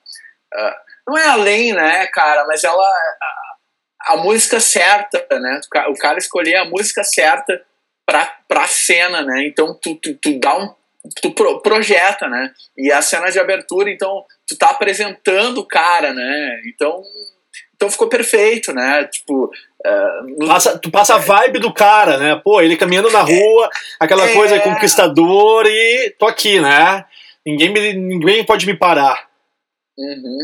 ah, 0.54 0.82
não 1.08 1.18
é 1.18 1.28
além, 1.28 1.74
né, 1.74 2.08
cara, 2.08 2.46
mas 2.48 2.64
ela. 2.64 2.82
A, 2.82 4.14
a 4.14 4.18
música 4.18 4.60
certa, 4.60 5.28
né? 5.38 5.60
O 5.90 5.94
cara 5.96 6.18
escolher 6.18 6.56
a 6.56 6.66
música 6.66 7.04
certa 7.04 7.62
pra, 8.06 8.26
pra 8.48 8.66
cena, 8.68 9.22
né? 9.22 9.46
Então 9.46 9.78
tu, 9.82 9.96
tu, 9.96 10.16
tu 10.16 10.40
dá 10.40 10.58
um. 10.58 10.74
Tu 11.22 11.32
pro- 11.32 11.62
projeta, 11.62 12.28
né? 12.28 12.52
E 12.78 12.92
a 12.92 13.02
cena 13.02 13.30
de 13.30 13.40
abertura, 13.40 13.90
então, 13.90 14.24
tu 14.48 14.58
tá 14.58 14.70
apresentando 14.72 15.60
o 15.60 15.66
cara, 15.68 16.14
né? 16.14 16.62
Então, 16.68 17.02
então 17.76 17.90
ficou 17.90 18.08
perfeito, 18.08 18.74
né? 18.74 19.06
Tipo, 19.06 19.50
é, 19.86 20.22
no- 20.38 20.48
Passa, 20.48 20.78
tu 20.80 20.90
passa 20.92 21.16
a 21.16 21.20
vibe 21.20 21.60
do 21.60 21.74
cara, 21.74 22.18
né? 22.18 22.42
Pô, 22.44 22.62
ele 22.62 22.76
caminhando 22.78 23.10
na 23.12 23.22
rua, 23.22 23.70
aquela 24.00 24.28
É. 24.30 24.34
coisa 24.34 24.60
conquistador 24.60 25.66
e 25.68 26.10
tô 26.18 26.26
aqui, 26.28 26.60
né? 26.60 27.06
Ninguém, 27.46 27.70
me, 27.72 27.94
ninguém 27.94 28.44
pode 28.44 28.66
me 28.66 28.74
parar. 28.76 29.28
Uhum. 29.98 30.38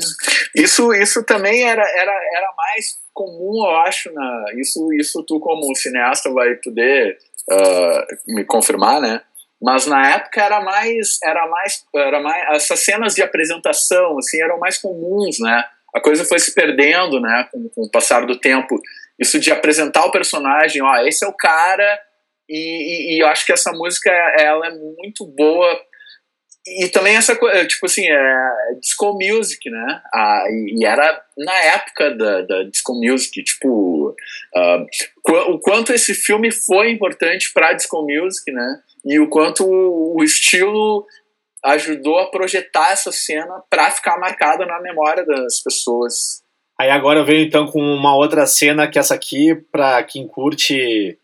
Isso, 0.55 0.93
isso 0.93 1.23
também 1.23 1.63
era, 1.63 1.81
era, 1.83 2.11
era 2.35 2.53
mais 2.57 2.97
comum, 3.13 3.65
eu 3.67 3.75
acho. 3.81 4.11
Na, 4.13 4.45
isso, 4.57 4.91
isso 4.93 5.23
tu, 5.23 5.39
como 5.39 5.75
cineasta, 5.75 6.31
vai 6.31 6.55
poder 6.55 7.17
ah, 7.51 8.07
me 8.27 8.43
confirmar, 8.45 8.99
né? 9.01 9.21
Mas 9.63 9.87
na 9.87 10.15
época 10.15 10.41
era 10.43 10.59
mais, 10.61 11.17
era 11.23 11.47
mais, 11.47 11.85
era 11.95 12.19
mais, 12.19 12.55
essas 12.55 12.83
cenas 12.83 13.15
de 13.15 13.21
apresentação, 13.21 14.17
assim, 14.17 14.41
eram 14.41 14.59
mais 14.59 14.77
comuns, 14.77 15.37
né? 15.39 15.63
A 15.95 16.01
coisa 16.01 16.25
foi 16.25 16.37
se 16.39 16.53
perdendo, 16.53 17.19
né? 17.21 17.47
Com, 17.51 17.69
com 17.69 17.81
o 17.83 17.89
passar 17.91 18.25
do 18.25 18.37
tempo. 18.37 18.77
Isso 19.17 19.39
de 19.39 19.51
apresentar 19.51 20.05
o 20.05 20.11
personagem, 20.11 20.81
ó, 20.81 20.97
esse 21.05 21.23
é 21.23 21.27
o 21.27 21.33
cara. 21.33 21.99
E, 22.49 22.57
e, 22.57 23.15
e 23.15 23.23
eu 23.23 23.27
acho 23.27 23.45
que 23.45 23.53
essa 23.53 23.71
música, 23.71 24.11
ela 24.37 24.67
é 24.67 24.71
muito 24.71 25.25
boa 25.25 25.81
e 26.65 26.87
também 26.87 27.15
essa 27.17 27.35
coisa, 27.35 27.65
tipo 27.67 27.85
assim, 27.85 28.05
é 28.09 28.49
disco 28.79 29.13
music, 29.21 29.69
né? 29.69 30.01
Ah, 30.13 30.45
e, 30.49 30.85
era 30.85 31.21
na 31.37 31.57
época 31.65 32.11
da, 32.15 32.41
da 32.41 32.63
disco 32.63 32.93
music, 32.93 33.43
tipo, 33.43 34.15
qu- 35.23 35.51
o 35.51 35.59
quanto 35.59 35.91
esse 35.93 36.13
filme 36.13 36.51
foi 36.51 36.89
importante 36.91 37.51
pra 37.53 37.73
disco 37.73 38.01
music, 38.01 38.49
né? 38.51 38.79
E 39.05 39.19
o 39.19 39.29
quanto 39.29 39.65
o, 39.65 40.23
estilo 40.23 41.05
ajudou 41.63 42.19
a 42.19 42.29
projetar 42.29 42.91
essa 42.91 43.11
cena 43.11 43.61
pra 43.69 43.91
ficar 43.91 44.17
marcada 44.19 44.65
na 44.65 44.81
memória 44.81 45.25
das 45.25 45.61
pessoas. 45.61 46.41
Aí 46.79 46.89
agora 46.89 47.19
eu 47.19 47.25
venho 47.25 47.45
então 47.45 47.67
com 47.67 47.79
uma 47.79 48.15
outra 48.15 48.45
cena 48.45 48.87
que 48.87 48.97
essa 48.99 49.13
aqui, 49.15 49.55
pra 49.71 50.03
quem 50.03 50.27
curte 50.27 51.17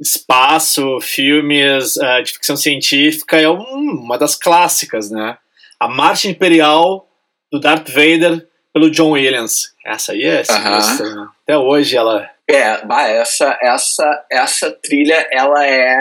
espaço, 0.00 1.00
filmes 1.00 1.96
ah, 1.98 2.20
de 2.20 2.32
ficção 2.32 2.56
científica, 2.56 3.40
é 3.40 3.48
um- 3.48 4.00
uma 4.02 4.18
das 4.18 4.34
clássicas, 4.34 5.10
né? 5.10 5.38
A 5.78 5.88
Marcha 5.88 6.28
Imperial 6.28 7.08
do 7.52 7.60
Darth 7.60 7.88
Vader 7.90 8.46
pelo 8.72 8.90
John 8.90 9.12
Williams. 9.12 9.72
Essa 9.86 10.12
aí 10.12 10.24
é 10.24 10.42
sinistra, 10.42 11.14
né? 11.14 11.28
Até 11.44 11.56
hoje 11.58 11.96
ela. 11.96 12.28
É, 12.48 12.84
bah, 12.84 13.08
essa, 13.08 13.56
essa, 13.62 14.26
essa 14.30 14.70
trilha, 14.72 15.28
ela 15.30 15.64
é. 15.64 15.96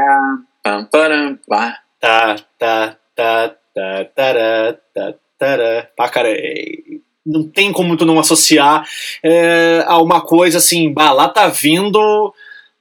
Pam, 0.63 0.85
param, 0.85 1.37
bah. 1.47 1.77
Tá, 1.99 2.35
tá, 2.57 2.95
tá, 3.15 3.55
tá, 3.75 4.05
tará, 4.15 4.75
tá, 4.93 5.13
tará. 5.37 5.87
Ah, 5.99 6.09
cara, 6.09 6.29
é- 6.29 7.01
não 7.25 7.43
tem 7.49 7.71
como 7.71 7.95
tu 7.95 8.05
não 8.05 8.19
associar 8.19 8.83
é, 9.23 9.83
a 9.87 9.97
uma 10.01 10.21
coisa 10.21 10.57
assim, 10.57 10.91
bah, 10.93 11.11
lá 11.11 11.27
tá 11.29 11.47
vindo. 11.47 12.33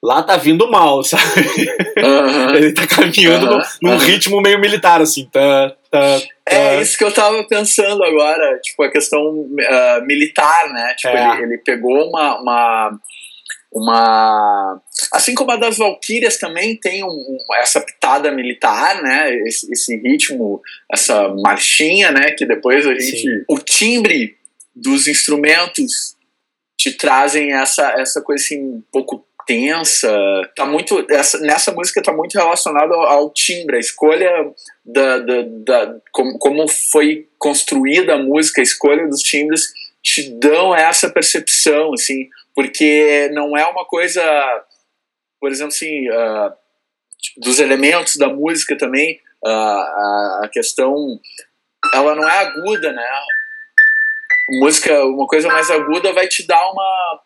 Lá 0.04 0.20
tá 0.20 0.36
vindo 0.36 0.68
mal, 0.68 1.00
sabe? 1.04 1.22
Aham. 1.96 2.56
Ele 2.56 2.72
tá 2.72 2.84
caminhando 2.88 3.46
no- 3.46 3.62
num 3.80 3.92
aham. 3.92 4.04
ritmo 4.04 4.40
meio 4.40 4.58
militar, 4.58 5.00
assim. 5.00 5.28
Tá, 5.30 5.70
tá, 5.88 6.18
tá. 6.44 6.52
É 6.54 6.82
isso 6.82 6.98
que 6.98 7.04
eu 7.04 7.12
tava 7.12 7.44
pensando 7.46 8.02
agora, 8.02 8.58
tipo, 8.60 8.82
a 8.82 8.90
questão 8.90 9.46
ah, 9.68 10.00
militar, 10.04 10.72
né? 10.72 10.92
Tipo, 10.98 11.16
É. 11.16 11.34
ele, 11.34 11.42
ele 11.44 11.58
pegou 11.58 12.08
uma, 12.08 12.40
uma, 12.40 12.98
uma. 13.72 14.80
Assim 15.12 15.34
como 15.34 15.50
a 15.50 15.56
das 15.56 15.78
Valkyrias 15.78 16.38
também 16.38 16.76
tem 16.76 17.02
um- 17.02 17.08
um- 17.08 17.54
essa 17.56 17.80
pitada 17.80 18.30
militar, 18.30 19.02
né? 19.02 19.34
Esse, 19.46 19.70
esse 19.72 19.96
ritmo, 19.96 20.60
essa 20.92 21.28
marchinha, 21.42 22.10
né? 22.12 22.32
Que 22.32 22.44
depois 22.44 22.86
a 22.86 22.92
gente. 22.92 23.18
Sim. 23.18 23.44
O 23.48 23.58
timbre 23.58 24.36
dos 24.74 25.08
instrumentos 25.08 26.16
te 26.78 26.92
trazem 26.92 27.52
essa, 27.52 27.94
essa 27.98 28.20
coisa 28.20 28.42
assim, 28.44 28.60
um 28.60 28.82
pouco 28.92 29.24
tensa. 29.46 30.10
Tá 30.54 30.66
muito. 30.66 31.04
Essa, 31.10 31.38
nessa 31.38 31.72
música 31.72 32.02
tá 32.02 32.12
muito 32.12 32.34
relacionado 32.34 32.92
ao, 32.92 33.02
ao 33.02 33.30
timbre, 33.32 33.76
a 33.76 33.80
escolha 33.80 34.30
da, 34.84 35.18
da, 35.18 35.42
da 35.64 35.96
como, 36.12 36.38
como 36.38 36.68
foi 36.68 37.28
construída 37.38 38.14
a 38.14 38.22
música, 38.22 38.60
a 38.60 38.64
escolha 38.64 39.08
dos 39.08 39.20
timbres 39.20 39.68
te 40.02 40.30
dão 40.32 40.74
essa 40.74 41.08
percepção, 41.08 41.94
assim, 41.94 42.28
porque 42.54 43.30
não 43.32 43.56
é 43.56 43.66
uma 43.66 43.84
coisa, 43.84 44.22
por 45.40 45.50
exemplo, 45.50 45.72
assim, 45.72 46.08
ah, 46.08 46.54
dos 47.36 47.60
elementos 47.60 48.16
da 48.16 48.28
música 48.28 48.76
também, 48.76 49.20
ah, 49.44 50.40
a, 50.44 50.48
questão, 50.48 50.94
ela 51.92 52.14
não 52.14 52.28
é 52.28 52.38
aguda, 52.38 52.92
né? 52.92 53.06
Música, 54.60 55.04
uma 55.04 55.26
coisa 55.26 55.48
mais 55.48 55.70
aguda 55.70 56.12
vai 56.12 56.28
te 56.28 56.46
dar 56.46 56.70
uma 56.70 57.20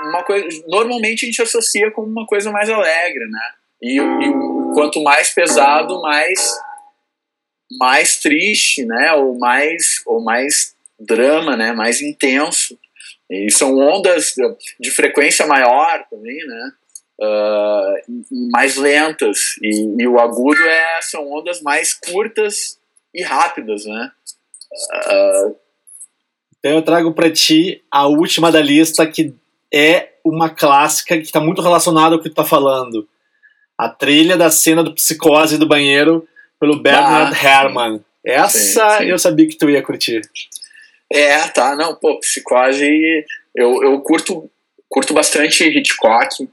uma 0.00 0.22
coisa, 0.22 0.46
normalmente 0.68 1.24
a 1.24 1.26
gente 1.26 1.42
associa 1.42 1.90
com 1.90 2.02
uma 2.02 2.24
coisa 2.26 2.50
mais 2.50 2.70
alegre, 2.70 3.26
né? 3.26 3.52
E, 3.82 3.98
e 3.98 4.74
quanto 4.74 5.02
mais 5.02 5.30
pesado, 5.30 6.00
mais 6.00 6.58
mais 7.78 8.18
triste, 8.18 8.84
né? 8.84 9.12
Ou 9.14 9.38
mais, 9.38 10.02
ou 10.06 10.22
mais 10.22 10.74
drama, 10.98 11.56
né? 11.56 11.72
Mais 11.72 12.00
intenso. 12.00 12.78
E 13.30 13.50
são 13.50 13.76
ondas 13.76 14.34
de 14.80 14.90
frequência 14.90 15.46
maior 15.46 16.04
também, 16.10 16.38
né? 16.46 16.72
Uh, 17.20 18.50
mais 18.52 18.76
lentas. 18.76 19.38
E, 19.62 20.02
e, 20.02 20.06
o 20.06 20.18
agudo 20.18 20.62
é, 20.62 21.02
são 21.02 21.30
ondas 21.30 21.60
mais 21.60 21.92
curtas 21.92 22.78
e 23.14 23.22
rápidas, 23.22 23.84
né? 23.84 24.12
Uh, 24.72 25.56
então 26.58 26.72
eu 26.72 26.82
trago 26.82 27.12
para 27.12 27.30
ti 27.30 27.82
a 27.90 28.06
última 28.06 28.50
da 28.50 28.60
lista, 28.60 29.06
que 29.06 29.34
é 29.72 30.10
uma 30.24 30.50
clássica 30.50 31.16
que 31.16 31.24
está 31.24 31.40
muito 31.40 31.62
relacionada 31.62 32.14
ao 32.14 32.22
que 32.22 32.28
tu 32.28 32.34
tá 32.34 32.44
falando. 32.44 33.08
A 33.76 33.88
trilha 33.88 34.36
da 34.36 34.50
cena 34.50 34.82
do 34.82 34.94
psicose 34.94 35.56
do 35.56 35.68
banheiro 35.68 36.26
pelo 36.58 36.80
Bernard 36.80 37.34
ah, 37.34 37.44
Herrmann. 37.44 38.00
Essa 38.24 38.90
sim, 38.90 39.04
sim. 39.04 39.10
eu 39.10 39.18
sabia 39.18 39.48
que 39.48 39.56
tu 39.56 39.70
ia 39.70 39.82
curtir. 39.82 40.22
É, 41.12 41.48
tá, 41.48 41.74
não, 41.74 41.94
pô, 41.94 42.18
psicose 42.20 43.24
eu, 43.54 43.82
eu 43.82 44.00
curto, 44.02 44.50
curto 44.88 45.14
bastante 45.14 45.64
Hitchcock 45.64 46.48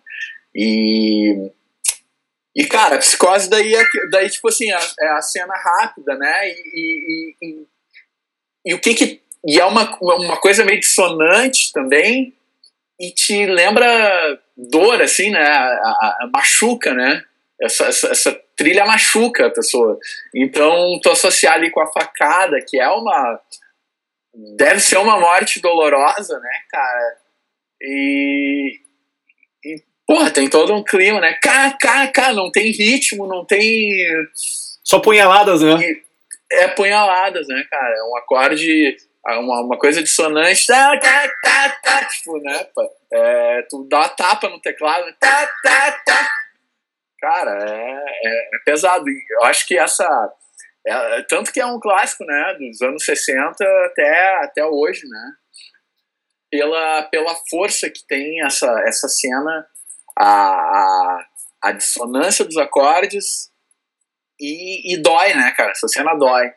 e 0.56 1.52
e, 2.56 2.66
cara, 2.66 2.98
psicose 3.00 3.50
daí, 3.50 3.76
é, 3.76 3.84
daí 4.10 4.30
tipo 4.30 4.48
assim, 4.48 4.72
é, 4.72 4.78
é 5.02 5.08
a 5.10 5.22
cena 5.22 5.54
rápida, 5.54 6.16
né? 6.16 6.50
E, 6.50 6.56
e, 6.74 7.36
e, 7.42 7.66
e, 8.68 8.74
o 8.74 8.80
que 8.80 8.94
que... 8.94 9.22
E 9.46 9.60
é 9.60 9.66
uma, 9.66 9.98
uma 10.00 10.38
coisa 10.38 10.64
meio 10.64 10.80
dissonante 10.80 11.72
também 11.74 12.34
e 13.00 13.12
te 13.12 13.46
lembra 13.46 14.40
dor, 14.56 15.02
assim, 15.02 15.32
né? 15.32 15.46
A, 15.46 15.68
a, 15.68 16.18
a 16.22 16.30
machuca, 16.34 16.94
né? 16.94 17.24
Essa, 17.62 17.88
essa, 17.88 18.08
essa, 18.08 18.42
trilha 18.56 18.86
machuca 18.86 19.48
a 19.48 19.52
pessoa. 19.52 20.00
Então, 20.34 20.98
tu 21.04 21.10
associar 21.10 21.56
ali 21.56 21.70
com 21.70 21.82
a 21.82 21.92
facada, 21.92 22.58
que 22.66 22.80
é 22.80 22.88
uma 22.88 23.40
deve 24.58 24.80
ser 24.80 24.98
uma 24.98 25.20
morte 25.20 25.62
dolorosa, 25.62 26.40
né, 26.40 26.60
cara? 26.70 27.18
E, 27.82 28.80
e 29.64 29.76
porra, 30.06 30.32
tem 30.32 30.50
todo 30.50 30.74
um 30.74 30.84
clima, 30.84 31.20
né? 31.20 31.38
Cá, 31.42 32.34
não 32.34 32.52
tem 32.52 32.72
ritmo, 32.72 33.28
não 33.28 33.46
tem. 33.46 33.92
Só 34.84 35.00
punhaladas, 35.00 35.62
né? 35.62 35.74
E, 35.82 36.06
é 36.52 36.68
punhaladas, 36.68 37.48
né, 37.48 37.64
cara? 37.70 37.96
É 37.98 38.04
um 38.04 38.18
acorde, 38.18 38.98
uma, 39.26 39.62
uma 39.62 39.78
coisa 39.78 40.04
dissonante, 40.04 40.68
tá, 40.68 40.98
tá, 41.00 41.30
tá, 41.42 41.70
tá, 41.84 42.06
tipo, 42.06 42.38
né? 42.40 42.68
É, 43.12 43.62
tu 43.70 43.88
dá 43.90 44.00
uma 44.00 44.10
tapa 44.10 44.50
no 44.50 44.60
teclado, 44.60 45.06
tá, 45.20 45.48
tá, 45.64 45.92
tá. 46.06 46.30
Cara, 47.20 47.58
é, 47.68 48.04
é, 48.24 48.50
é 48.56 48.60
pesado. 48.66 49.06
Eu 49.08 49.44
acho 49.46 49.66
que 49.66 49.78
essa 49.78 50.08
é, 50.88 51.24
tanto 51.24 51.52
que 51.52 51.60
é 51.60 51.66
um 51.66 51.80
clássico, 51.80 52.24
né? 52.26 52.56
Dos 52.60 52.82
anos 52.82 53.04
60 53.04 53.64
até, 53.86 54.44
até 54.44 54.66
hoje, 54.66 55.08
né? 55.08 55.32
Pela, 56.52 57.04
pela 57.04 57.36
força 57.50 57.90
que 57.90 58.06
tem 58.08 58.46
essa, 58.46 58.68
essa 58.88 59.08
cena, 59.08 59.66
a, 60.18 60.28
a, 60.28 61.26
a 61.64 61.72
dissonância 61.72 62.46
dos 62.46 62.58
acordes 62.58 63.50
e, 64.40 64.94
e 64.94 65.02
dói, 65.02 65.34
né, 65.34 65.52
cara? 65.58 65.72
Essa 65.72 65.88
cena 65.88 66.14
dói. 66.14 66.52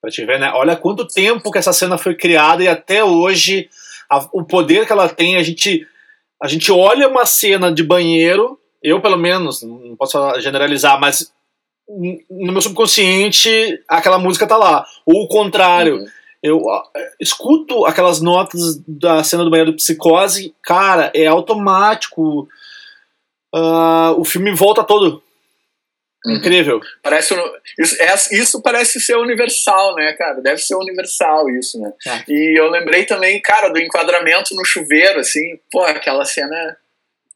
Pra 0.00 0.10
te 0.10 0.24
ver, 0.24 0.38
né? 0.38 0.52
Olha 0.54 0.76
quanto 0.76 1.06
tempo 1.06 1.50
que 1.50 1.58
essa 1.58 1.72
cena 1.72 1.98
foi 1.98 2.14
criada 2.14 2.62
e 2.62 2.68
até 2.68 3.02
hoje 3.02 3.68
a, 4.08 4.18
o 4.32 4.44
poder 4.44 4.86
que 4.86 4.92
ela 4.92 5.08
tem, 5.08 5.36
a 5.36 5.42
gente, 5.42 5.84
a 6.40 6.46
gente 6.46 6.70
olha 6.70 7.08
uma 7.08 7.26
cena 7.26 7.72
de 7.72 7.82
banheiro, 7.82 8.60
eu 8.80 9.00
pelo 9.00 9.16
menos, 9.16 9.62
não 9.62 9.96
posso 9.96 10.40
generalizar, 10.40 11.00
mas 11.00 11.33
no 11.88 12.52
meu 12.52 12.62
subconsciente 12.62 13.82
aquela 13.88 14.18
música 14.18 14.46
tá 14.46 14.56
lá. 14.56 14.86
Ou 15.04 15.24
o 15.24 15.28
contrário. 15.28 15.98
Uhum. 15.98 16.06
Eu 16.42 16.62
escuto 17.18 17.86
aquelas 17.86 18.20
notas 18.20 18.78
da 18.86 19.24
cena 19.24 19.44
do 19.44 19.50
banheiro 19.50 19.72
do 19.72 19.76
Psicose, 19.76 20.54
cara, 20.62 21.10
é 21.14 21.26
automático. 21.26 22.46
Uh, 23.54 24.12
o 24.18 24.24
filme 24.24 24.54
volta 24.54 24.84
todo. 24.84 25.22
Uhum. 26.26 26.36
Incrível. 26.36 26.80
Parece 27.02 27.34
isso, 27.78 28.02
é, 28.02 28.14
isso 28.38 28.62
parece 28.62 29.00
ser 29.00 29.16
universal, 29.16 29.94
né, 29.94 30.12
cara? 30.14 30.40
Deve 30.40 30.58
ser 30.58 30.74
universal 30.74 31.48
isso, 31.50 31.80
né? 31.80 31.92
É. 32.06 32.24
E 32.28 32.58
eu 32.58 32.68
lembrei 32.70 33.04
também, 33.04 33.40
cara, 33.40 33.68
do 33.68 33.78
enquadramento 33.78 34.54
no 34.54 34.64
chuveiro, 34.64 35.20
assim, 35.20 35.58
pô, 35.70 35.82
aquela 35.82 36.24
cena 36.24 36.76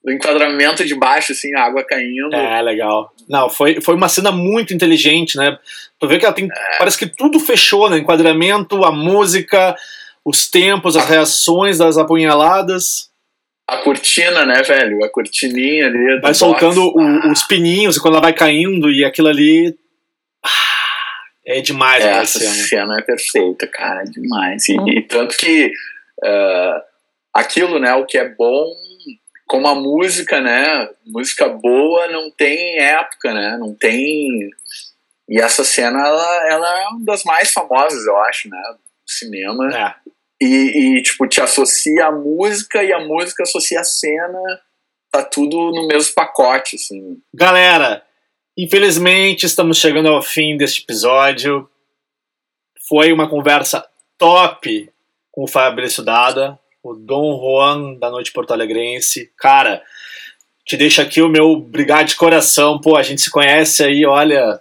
do 0.05 0.13
enquadramento 0.13 0.85
de 0.85 0.95
baixo, 0.95 1.33
assim, 1.33 1.55
a 1.55 1.65
água 1.65 1.85
caindo. 1.85 2.35
É, 2.35 2.63
legal. 2.63 3.13
Não, 3.29 3.51
foi, 3.51 3.81
foi 3.81 3.95
uma 3.95 4.09
cena 4.09 4.31
muito 4.31 4.73
inteligente, 4.73 5.37
né? 5.37 5.59
Tu 5.99 6.07
vê 6.07 6.19
que 6.19 6.25
ela 6.25 6.35
tem. 6.35 6.47
É. 6.47 6.79
Parece 6.79 6.99
que 6.99 7.07
tudo 7.07 7.41
fechou, 7.41 7.91
né? 7.91 7.99
Enquadramento, 7.99 8.85
a 8.85 8.93
música, 8.93 9.75
os 10.25 10.49
tempos, 10.49 10.97
as 10.97 11.09
reações 11.09 11.79
das 11.79 11.99
apunhaladas. 11.99 13.11
A 13.67 13.79
cortina, 13.79 14.47
né, 14.47 14.63
velho? 14.63 15.05
A 15.05 15.11
cortininha 15.11 15.87
ali. 15.87 16.21
Vai 16.21 16.33
soltando 16.33 16.87
o, 16.87 17.01
ah. 17.01 17.31
os 17.31 17.43
pininhos 17.43 17.97
e 17.97 18.01
quando 18.01 18.15
ela 18.15 18.23
vai 18.23 18.33
caindo 18.33 18.91
e 18.91 19.05
aquilo 19.05 19.29
ali. 19.29 19.77
Ah, 20.43 20.49
é 21.45 21.61
demais, 21.61 22.05
é, 22.05 22.11
Essa 22.19 22.39
cena. 22.39 22.53
cena 22.53 22.99
é 22.99 23.03
perfeita, 23.03 23.67
cara, 23.67 24.03
é 24.03 24.05
demais. 24.05 24.69
E, 24.69 24.79
hum. 24.79 24.89
e 24.89 25.03
tanto 25.03 25.37
que 25.37 25.67
uh, 26.25 26.81
aquilo, 27.35 27.79
né, 27.79 27.93
o 27.95 28.07
que 28.07 28.17
é 28.17 28.29
bom 28.29 28.65
como 29.49 29.67
a 29.67 29.75
música, 29.75 30.41
né? 30.41 30.89
Música 31.07 31.49
boa 31.49 32.07
não 32.09 32.31
tem 32.31 32.79
época, 32.79 33.33
né? 33.33 33.57
Não 33.59 33.75
tem. 33.75 34.51
E 35.29 35.41
essa 35.41 35.65
cena, 35.65 35.99
ela, 35.99 36.49
ela 36.51 36.83
é 36.83 36.89
uma 36.89 37.05
das 37.05 37.25
mais 37.25 37.51
famosas, 37.51 38.07
eu 38.07 38.17
acho, 38.19 38.49
né? 38.49 38.63
Do 38.75 39.11
cinema. 39.11 39.77
É. 39.77 39.95
E, 40.41 40.99
e, 40.99 41.03
tipo, 41.03 41.27
te 41.27 41.41
associa 41.41 42.07
a 42.07 42.13
música 42.13 42.85
e 42.85 42.93
a 42.93 43.01
música 43.01 43.43
associa 43.43 43.81
a 43.81 43.85
cena. 43.85 44.61
Tá 45.11 45.25
tudo 45.25 45.57
no 45.73 45.89
mesmo 45.89 46.15
pacote, 46.15 46.77
assim. 46.77 47.19
Galera, 47.35 48.05
infelizmente 48.57 49.47
estamos 49.47 49.79
chegando 49.79 50.09
ao 50.09 50.23
fim 50.23 50.59
deste 50.59 50.83
episódio. 50.83 51.69
Foi 52.87 53.13
uma 53.13 53.29
conversa 53.29 53.85
top 54.19 54.91
com 55.33 55.45
o 55.45 55.49
Fabrício 55.49 56.03
Dada 56.03 56.59
o 56.83 56.95
Dom 56.95 57.39
Juan 57.39 57.95
da 57.95 58.11
Noite 58.11 58.33
Porto 58.33 58.53
Alegrense. 58.53 59.31
Cara, 59.37 59.83
te 60.65 60.77
deixo 60.77 61.01
aqui 61.01 61.23
o 61.23 61.29
meu 61.29 61.51
obrigado 61.51 62.09
de 62.09 62.17
coração. 62.17 62.81
Pô, 62.81 62.97
a 62.97 63.03
gente 63.03 63.21
se 63.21 63.31
conhece 63.31 63.83
aí, 63.83 64.05
olha, 64.05 64.61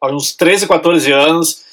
há 0.00 0.10
uns 0.12 0.32
13, 0.32 0.66
14 0.66 1.12
anos. 1.12 1.64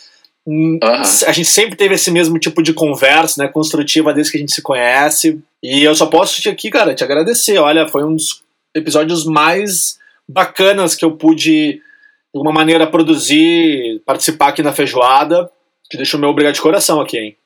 Uhum. 0.48 0.80
A 0.82 1.32
gente 1.32 1.50
sempre 1.50 1.76
teve 1.76 1.96
esse 1.96 2.12
mesmo 2.12 2.38
tipo 2.38 2.62
de 2.62 2.74
conversa, 2.74 3.44
né, 3.44 3.50
construtiva 3.50 4.14
desde 4.14 4.32
que 4.32 4.38
a 4.38 4.42
gente 4.42 4.54
se 4.54 4.62
conhece. 4.62 5.40
E 5.62 5.84
eu 5.84 5.96
só 5.96 6.06
posso 6.06 6.40
te 6.42 6.50
aqui, 6.50 6.70
cara, 6.70 6.94
te 6.94 7.04
agradecer. 7.04 7.58
Olha, 7.58 7.88
foi 7.88 8.04
um 8.04 8.16
dos 8.16 8.44
episódios 8.76 9.26
mais 9.26 9.98
bacanas 10.28 10.96
que 10.96 11.06
eu 11.06 11.12
pude, 11.12 11.74
de 11.74 11.82
alguma 12.34 12.52
maneira, 12.52 12.86
produzir, 12.86 14.02
participar 14.06 14.50
aqui 14.50 14.62
na 14.62 14.74
feijoada. 14.74 15.50
Te 15.90 15.98
deixo 15.98 16.18
o 16.18 16.20
meu 16.20 16.30
obrigado 16.30 16.56
de 16.56 16.62
coração 16.62 17.00
aqui, 17.00 17.18
hein. 17.18 17.38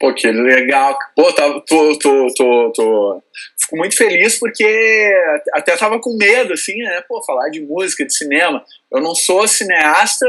Pô, 0.00 0.12
que 0.14 0.26
legal. 0.30 0.98
Pô, 1.14 1.32
tá, 1.32 1.60
tô, 1.60 1.98
tô, 1.98 2.26
tô, 2.34 2.72
tô, 2.74 3.22
Fico 3.60 3.76
muito 3.76 3.96
feliz 3.96 4.38
porque 4.38 5.12
até 5.52 5.76
tava 5.76 6.00
com 6.00 6.16
medo, 6.16 6.54
assim, 6.54 6.76
né? 6.76 7.02
Pô, 7.08 7.22
falar 7.22 7.48
de 7.50 7.60
música, 7.60 8.06
de 8.06 8.14
cinema. 8.14 8.64
Eu 8.90 9.00
não 9.00 9.14
sou 9.14 9.46
cineasta, 9.46 10.24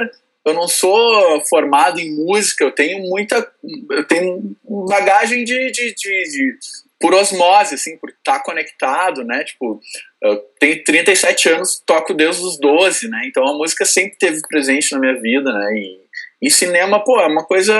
eu 0.46 0.54
não 0.54 0.68
sou 0.68 1.42
formado 1.42 2.00
em 2.00 2.16
música, 2.16 2.64
eu 2.64 2.72
tenho 2.72 3.00
muita. 3.08 3.50
Eu 3.92 4.04
tenho 4.06 4.56
bagagem 4.88 5.44
de, 5.44 5.72
de, 5.72 5.94
de, 5.94 6.24
de 6.24 6.58
por 7.00 7.14
osmose, 7.14 7.76
assim, 7.76 7.98
por 7.98 8.10
estar 8.10 8.40
tá 8.40 8.44
conectado, 8.44 9.24
né? 9.24 9.44
Tipo, 9.44 9.80
eu 10.22 10.38
tenho 10.60 10.84
37 10.84 11.50
anos, 11.50 11.82
toco 11.86 12.14
Deus 12.14 12.40
dos 12.40 12.60
12, 12.60 13.08
né? 13.08 13.22
Então 13.26 13.48
a 13.48 13.54
música 13.54 13.86
sempre 13.86 14.18
teve 14.18 14.42
presente 14.48 14.92
na 14.92 15.00
minha 15.00 15.20
vida, 15.20 15.54
né? 15.54 15.74
E, 15.74 16.00
e 16.42 16.52
cinema, 16.52 17.04
pô, 17.04 17.20
é 17.20 17.28
uma 17.28 17.46
coisa 17.46 17.74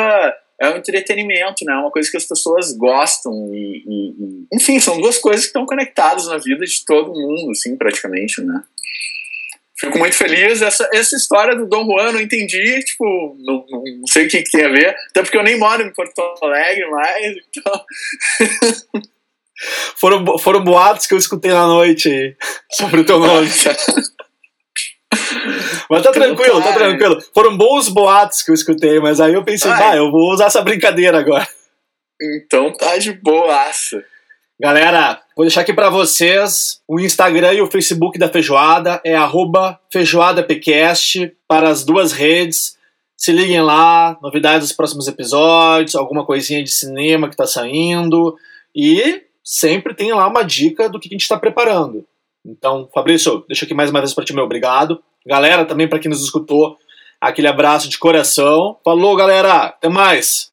é 0.60 0.70
um 0.70 0.78
entretenimento, 0.78 1.64
né? 1.64 1.74
É 1.74 1.78
uma 1.78 1.92
coisa 1.92 2.10
que 2.10 2.18
as 2.18 2.26
pessoas 2.26 2.76
gostam 2.76 3.32
e, 3.54 3.84
e, 3.86 4.10
e, 4.10 4.48
enfim, 4.54 4.80
são 4.80 5.00
duas 5.00 5.18
coisas 5.18 5.42
que 5.42 5.48
estão 5.48 5.66
conectadas 5.66 6.28
na 6.28 6.38
vida 6.38 6.66
de 6.66 6.86
todo 6.86 7.14
mundo, 7.14 7.52
assim, 7.52 7.76
praticamente, 7.78 8.42
né? 8.42 8.64
Fico 9.80 10.00
muito 10.00 10.16
feliz. 10.16 10.62
Essa, 10.62 10.90
essa 10.92 11.16
história 11.16 11.56
do 11.56 11.68
Dom 11.68 11.86
Juan 11.86 12.08
eu 12.08 12.14
não 12.14 12.22
entendi, 12.22 12.84
tipo, 12.84 13.38
não, 13.40 13.64
não 13.70 14.08
sei 14.08 14.26
o 14.26 14.30
que, 14.30 14.42
que, 14.42 14.52
tem 14.52 14.66
a 14.66 14.70
ver, 14.70 14.96
até 15.10 15.22
porque 15.22 15.38
eu 15.38 15.44
nem 15.44 15.60
moro 15.60 15.84
em 15.84 15.94
Porto 15.94 16.20
Alegre 16.42 16.90
mais, 16.90 17.36
então. 17.50 17.82
foram, 19.96 20.38
foram 20.40 20.64
boatos 20.64 21.06
que 21.06 21.14
eu 21.14 21.18
escutei 21.20 21.52
na 21.52 21.68
noite 21.68 22.36
sobre 22.72 23.02
o 23.02 23.06
teu 23.06 23.20
nome. 23.20 23.48
Mas 25.90 26.04
tá 26.04 26.12
tranquilo, 26.12 26.62
tá 26.62 26.74
tranquilo. 26.74 27.22
Foram 27.34 27.56
bons 27.56 27.88
boatos 27.90 28.42
que 28.42 28.52
eu 28.52 28.56
escutei, 28.56 29.00
mas 29.00 29.22
aí 29.22 29.34
eu 29.34 29.44
pensei, 29.44 29.72
ah, 29.72 29.96
eu 29.96 30.12
vou 30.12 30.34
usar 30.34 30.46
essa 30.46 30.62
brincadeira 30.62 31.20
agora. 31.20 31.48
Então 32.22 32.74
tá 32.74 32.98
de 32.98 33.14
boaça. 33.14 34.04
Galera, 34.60 35.22
vou 35.36 35.46
deixar 35.46 35.62
aqui 35.62 35.72
para 35.72 35.90
vocês 35.90 36.82
o 36.88 37.00
Instagram 37.00 37.54
e 37.54 37.62
o 37.62 37.70
Facebook 37.70 38.18
da 38.18 38.28
Feijoada, 38.28 39.00
é 39.04 39.16
feijoadapcast 39.92 41.32
para 41.48 41.70
as 41.70 41.86
duas 41.86 42.12
redes. 42.12 42.76
Se 43.16 43.32
liguem 43.32 43.62
lá, 43.62 44.18
novidades 44.22 44.68
dos 44.68 44.76
próximos 44.76 45.08
episódios, 45.08 45.96
alguma 45.96 46.26
coisinha 46.26 46.64
de 46.64 46.72
cinema 46.72 47.28
que 47.28 47.36
está 47.36 47.46
saindo 47.46 48.36
e 48.76 49.22
sempre 49.44 49.94
tem 49.94 50.12
lá 50.12 50.28
uma 50.28 50.44
dica 50.44 50.90
do 50.90 51.00
que 51.00 51.08
a 51.08 51.12
gente 51.12 51.22
está 51.22 51.38
preparando. 51.38 52.04
Então, 52.46 52.90
Fabrício, 52.94 53.44
deixa 53.48 53.66
aqui 53.66 53.74
mais 53.74 53.90
uma 53.90 54.00
vez 54.00 54.14
para 54.14 54.24
ti 54.24 54.34
meu 54.34 54.44
obrigado. 54.44 55.02
Galera, 55.26 55.66
também 55.66 55.88
para 55.88 56.00
quem 56.00 56.10
nos 56.10 56.24
escutou, 56.24 56.78
aquele 57.20 57.48
abraço 57.48 57.90
de 57.90 57.98
coração. 57.98 58.78
Falou, 58.84 59.16
galera, 59.16 59.66
até 59.66 59.90
mais. 59.90 60.50